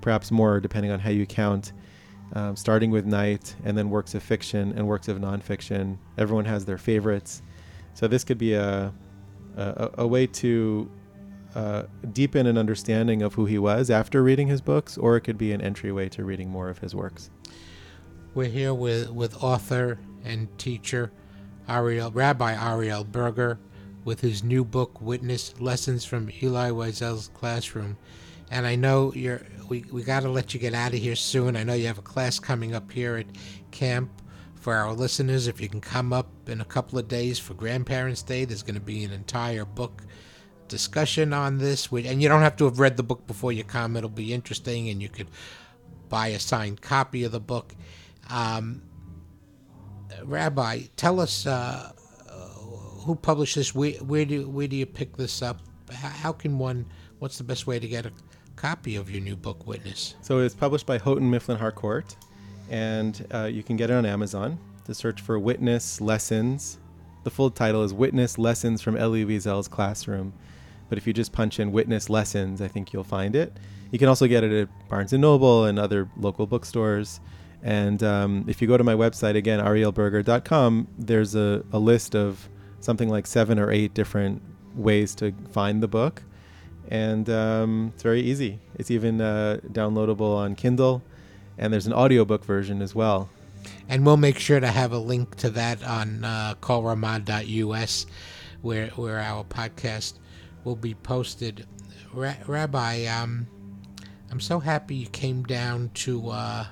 perhaps 0.00 0.30
more, 0.30 0.60
depending 0.60 0.92
on 0.92 1.00
how 1.00 1.10
you 1.10 1.26
count 1.26 1.72
um, 2.32 2.56
starting 2.56 2.90
with 2.90 3.06
Night 3.06 3.54
and 3.64 3.76
then 3.76 3.90
works 3.90 4.14
of 4.14 4.22
fiction 4.22 4.72
and 4.76 4.86
works 4.86 5.08
of 5.08 5.18
nonfiction. 5.18 5.96
Everyone 6.18 6.44
has 6.44 6.64
their 6.64 6.78
favorites. 6.78 7.42
So 7.94 8.08
this 8.08 8.24
could 8.24 8.38
be 8.38 8.54
a, 8.54 8.92
a, 9.56 9.90
a 9.98 10.06
way 10.06 10.26
to 10.26 10.90
uh, 11.56 11.86
deepen 12.12 12.46
an 12.46 12.58
understanding 12.58 13.22
of 13.22 13.32
who 13.32 13.46
he 13.46 13.58
was 13.58 13.88
after 13.88 14.22
reading 14.22 14.46
his 14.46 14.60
books, 14.60 14.98
or 14.98 15.16
it 15.16 15.22
could 15.22 15.38
be 15.38 15.52
an 15.52 15.62
entryway 15.62 16.06
to 16.10 16.22
reading 16.22 16.50
more 16.50 16.68
of 16.68 16.78
his 16.78 16.94
works. 16.94 17.30
We're 18.34 18.50
here 18.50 18.74
with, 18.74 19.10
with 19.10 19.42
author 19.42 19.98
and 20.22 20.46
teacher 20.58 21.10
Ariel 21.66 22.10
Rabbi 22.10 22.52
Ariel 22.52 23.04
Burger 23.04 23.58
with 24.04 24.20
his 24.20 24.44
new 24.44 24.66
book 24.66 25.00
Witness 25.00 25.58
Lessons 25.58 26.04
from 26.04 26.28
Elie 26.42 26.72
Wiesel's 26.72 27.28
Classroom. 27.28 27.96
And 28.50 28.66
I 28.66 28.76
know 28.76 29.14
you're 29.14 29.40
we, 29.66 29.86
we 29.90 30.02
got 30.02 30.24
to 30.24 30.28
let 30.28 30.52
you 30.52 30.60
get 30.60 30.74
out 30.74 30.92
of 30.92 31.00
here 31.00 31.16
soon. 31.16 31.56
I 31.56 31.64
know 31.64 31.72
you 31.72 31.86
have 31.86 31.98
a 31.98 32.02
class 32.02 32.38
coming 32.38 32.74
up 32.74 32.92
here 32.92 33.16
at 33.16 33.26
camp 33.70 34.10
for 34.54 34.74
our 34.74 34.92
listeners. 34.92 35.48
If 35.48 35.58
you 35.58 35.70
can 35.70 35.80
come 35.80 36.12
up 36.12 36.28
in 36.46 36.60
a 36.60 36.66
couple 36.66 36.98
of 36.98 37.08
days 37.08 37.38
for 37.38 37.54
Grandparents' 37.54 38.22
Day, 38.22 38.44
there's 38.44 38.62
going 38.62 38.74
to 38.74 38.80
be 38.80 39.04
an 39.04 39.12
entire 39.12 39.64
book 39.64 40.02
discussion 40.68 41.32
on 41.32 41.58
this. 41.58 41.88
And 41.90 42.22
you 42.22 42.28
don't 42.28 42.42
have 42.42 42.56
to 42.56 42.64
have 42.64 42.78
read 42.78 42.96
the 42.96 43.02
book 43.02 43.26
before 43.26 43.52
you 43.52 43.64
come. 43.64 43.96
It'll 43.96 44.08
be 44.08 44.32
interesting, 44.32 44.88
and 44.88 45.02
you 45.02 45.08
could 45.08 45.28
buy 46.08 46.28
a 46.28 46.38
signed 46.38 46.80
copy 46.80 47.24
of 47.24 47.32
the 47.32 47.40
book. 47.40 47.74
Um, 48.30 48.82
Rabbi, 50.24 50.82
tell 50.96 51.20
us 51.20 51.46
uh, 51.46 51.92
who 53.06 53.14
published 53.14 53.54
this. 53.54 53.74
Where, 53.74 53.92
where 53.92 54.24
do 54.24 54.48
where 54.48 54.66
do 54.66 54.76
you 54.76 54.86
pick 54.86 55.16
this 55.16 55.40
up? 55.42 55.60
How, 55.92 56.08
how 56.08 56.32
can 56.32 56.58
one? 56.58 56.86
What's 57.18 57.38
the 57.38 57.44
best 57.44 57.66
way 57.66 57.78
to 57.78 57.88
get 57.88 58.04
a 58.04 58.12
copy 58.56 58.96
of 58.96 59.10
your 59.10 59.22
new 59.22 59.36
book, 59.36 59.66
Witness? 59.66 60.16
So 60.20 60.40
it's 60.40 60.54
published 60.54 60.86
by 60.86 60.98
Houghton 60.98 61.30
Mifflin 61.30 61.58
Harcourt, 61.58 62.16
and 62.68 63.26
uh, 63.32 63.44
you 63.44 63.62
can 63.62 63.76
get 63.76 63.90
it 63.90 63.94
on 63.94 64.04
Amazon. 64.04 64.58
To 64.84 64.94
search 64.94 65.20
for 65.20 65.38
Witness 65.38 66.00
Lessons. 66.00 66.78
The 67.24 67.30
full 67.30 67.50
title 67.50 67.82
is 67.82 67.92
Witness 67.92 68.38
Lessons 68.38 68.80
from 68.80 68.96
Elie 68.96 69.24
Wiesel's 69.24 69.66
Classroom. 69.66 70.32
But 70.88 70.98
if 70.98 71.06
you 71.06 71.12
just 71.12 71.32
punch 71.32 71.58
in 71.58 71.72
Witness 71.72 72.08
Lessons, 72.08 72.60
I 72.60 72.68
think 72.68 72.92
you'll 72.92 73.04
find 73.04 73.34
it. 73.34 73.56
You 73.90 73.98
can 73.98 74.08
also 74.08 74.26
get 74.26 74.44
it 74.44 74.52
at 74.52 74.88
Barnes 74.88 75.12
and 75.12 75.22
Noble 75.22 75.64
and 75.64 75.78
other 75.78 76.08
local 76.16 76.46
bookstores. 76.46 77.20
And 77.62 78.02
um, 78.02 78.44
if 78.48 78.60
you 78.62 78.68
go 78.68 78.76
to 78.76 78.84
my 78.84 78.94
website 78.94 79.36
again, 79.36 79.60
arielburger.com, 79.60 80.88
there's 80.98 81.34
a, 81.34 81.64
a 81.72 81.78
list 81.78 82.14
of 82.14 82.48
something 82.80 83.08
like 83.08 83.26
seven 83.26 83.58
or 83.58 83.70
eight 83.70 83.94
different 83.94 84.42
ways 84.74 85.14
to 85.16 85.32
find 85.50 85.82
the 85.82 85.88
book 85.88 86.22
and 86.88 87.28
um, 87.28 87.92
it's 87.94 88.02
very 88.02 88.20
easy. 88.20 88.60
It's 88.74 88.90
even 88.90 89.20
uh, 89.20 89.60
downloadable 89.72 90.36
on 90.36 90.54
Kindle, 90.54 91.02
and 91.58 91.72
there's 91.72 91.86
an 91.86 91.92
audiobook 91.92 92.44
version 92.44 92.82
as 92.82 92.94
well. 92.94 93.28
And 93.88 94.06
we'll 94.06 94.16
make 94.16 94.38
sure 94.38 94.60
to 94.60 94.68
have 94.68 94.92
a 94.92 94.98
link 94.98 95.36
to 95.36 95.50
that 95.50 95.82
on 95.82 96.24
uh, 96.24 96.54
kolramah.us, 96.60 98.06
where 98.62 98.88
where 98.88 99.18
our 99.18 99.44
podcast 99.44 100.14
will 100.66 100.76
be 100.76 100.94
posted. 100.94 101.64
Ra- 102.12 102.34
Rabbi, 102.46 103.06
um, 103.06 103.46
I'm 104.30 104.40
so 104.40 104.58
happy 104.58 104.96
you 104.96 105.06
came 105.06 105.44
down 105.44 105.90
to 105.94 106.28
uh, 106.28 106.66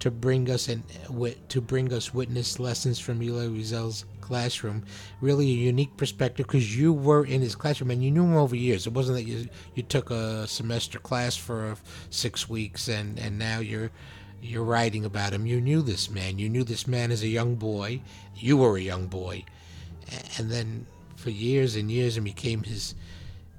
to 0.00 0.10
bring 0.10 0.50
us 0.50 0.68
and 0.68 0.82
to 1.48 1.60
bring 1.60 1.92
us 1.92 2.12
witness 2.12 2.58
lessons 2.58 2.98
from 2.98 3.22
Elie 3.22 3.48
Wiesel's 3.48 4.06
classroom. 4.22 4.84
Really 5.20 5.44
a 5.50 5.54
unique 5.54 5.96
perspective 5.96 6.46
because 6.46 6.76
you 6.76 6.92
were 6.92 7.24
in 7.26 7.42
his 7.42 7.54
classroom 7.54 7.90
and 7.90 8.02
you 8.02 8.10
knew 8.10 8.24
him 8.24 8.36
over 8.36 8.56
years. 8.56 8.86
It 8.86 8.94
wasn't 8.94 9.18
that 9.18 9.30
you 9.30 9.48
you 9.74 9.82
took 9.82 10.10
a 10.10 10.46
semester 10.46 10.98
class 10.98 11.36
for 11.36 11.76
six 12.08 12.48
weeks 12.48 12.88
and 12.88 13.18
and 13.18 13.38
now 13.38 13.60
you're 13.60 13.90
you're 14.40 14.64
writing 14.64 15.04
about 15.04 15.34
him. 15.34 15.46
You 15.46 15.60
knew 15.60 15.82
this 15.82 16.10
man. 16.10 16.38
You 16.38 16.48
knew 16.48 16.64
this 16.64 16.86
man 16.86 17.12
as 17.12 17.22
a 17.22 17.28
young 17.28 17.54
boy. 17.54 18.00
You 18.34 18.56
were 18.56 18.76
a 18.76 18.80
young 18.80 19.06
boy, 19.06 19.44
and 20.38 20.50
then 20.50 20.86
for 21.22 21.30
years 21.30 21.76
and 21.76 21.90
years, 21.90 22.16
and 22.16 22.24
became 22.24 22.62
his 22.64 22.94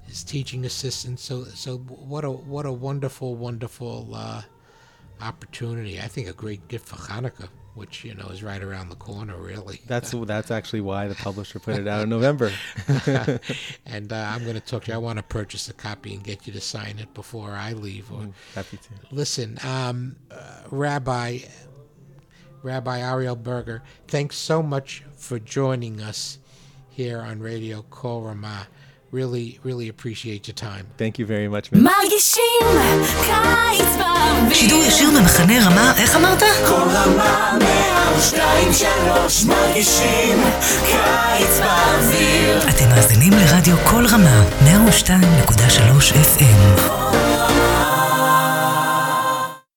his 0.06 0.22
teaching 0.22 0.64
assistant. 0.64 1.18
So 1.18 1.44
so 1.44 1.78
what 1.78 2.24
a 2.24 2.30
what 2.30 2.66
a 2.66 2.72
wonderful 2.72 3.34
wonderful 3.34 4.10
uh, 4.14 4.42
opportunity. 5.20 6.00
I 6.00 6.08
think 6.08 6.28
a 6.28 6.32
great 6.32 6.68
gift 6.68 6.86
for 6.86 6.96
Hanukkah, 6.96 7.48
which 7.74 8.04
you 8.04 8.14
know 8.14 8.26
is 8.26 8.42
right 8.42 8.62
around 8.62 8.90
the 8.90 8.96
corner, 8.96 9.36
really. 9.36 9.80
That's 9.86 10.10
that's 10.26 10.50
actually 10.50 10.82
why 10.82 11.08
the 11.08 11.14
publisher 11.14 11.58
put 11.58 11.76
it 11.76 11.88
out 11.88 12.02
in 12.02 12.10
November. 12.10 12.52
and 13.86 14.12
uh, 14.12 14.16
I'm 14.16 14.42
going 14.44 14.54
to 14.54 14.60
talk 14.60 14.84
to 14.84 14.90
you. 14.90 14.94
I 14.94 14.98
want 14.98 15.18
to 15.18 15.22
purchase 15.22 15.68
a 15.68 15.74
copy 15.74 16.14
and 16.14 16.22
get 16.22 16.46
you 16.46 16.52
to 16.52 16.60
sign 16.60 16.98
it 16.98 17.12
before 17.14 17.52
I 17.52 17.72
leave. 17.72 18.12
Or 18.12 18.28
Happy 18.54 18.76
to. 18.76 18.88
listen, 19.10 19.58
um, 19.64 20.16
uh, 20.30 20.60
Rabbi 20.70 21.38
Rabbi 22.62 23.00
Ariel 23.00 23.36
Burger, 23.36 23.82
thanks 24.08 24.36
so 24.36 24.62
much 24.62 25.04
for 25.16 25.38
joining 25.38 26.00
us 26.00 26.38
here 27.00 27.20
on 27.20 27.40
Radio 27.40 27.84
Kol 27.90 28.22
Ramah. 28.22 28.66
Really, 29.10 29.58
really 29.62 29.88
appreciate 29.88 30.42
your 30.48 30.54
time. 30.54 30.86
Thank 30.96 31.18
you 31.18 31.26
very 31.26 31.48
much, 31.48 31.72
man. 31.72 31.82
אתם 42.68 42.88
מאזינים 42.88 43.32
לרדיו 43.32 43.76
כל 43.84 44.06
רמה, 44.06 44.44
102.3 44.64 46.12
FM. 46.12 46.80
כל 46.80 46.90
רמה. 46.90 47.03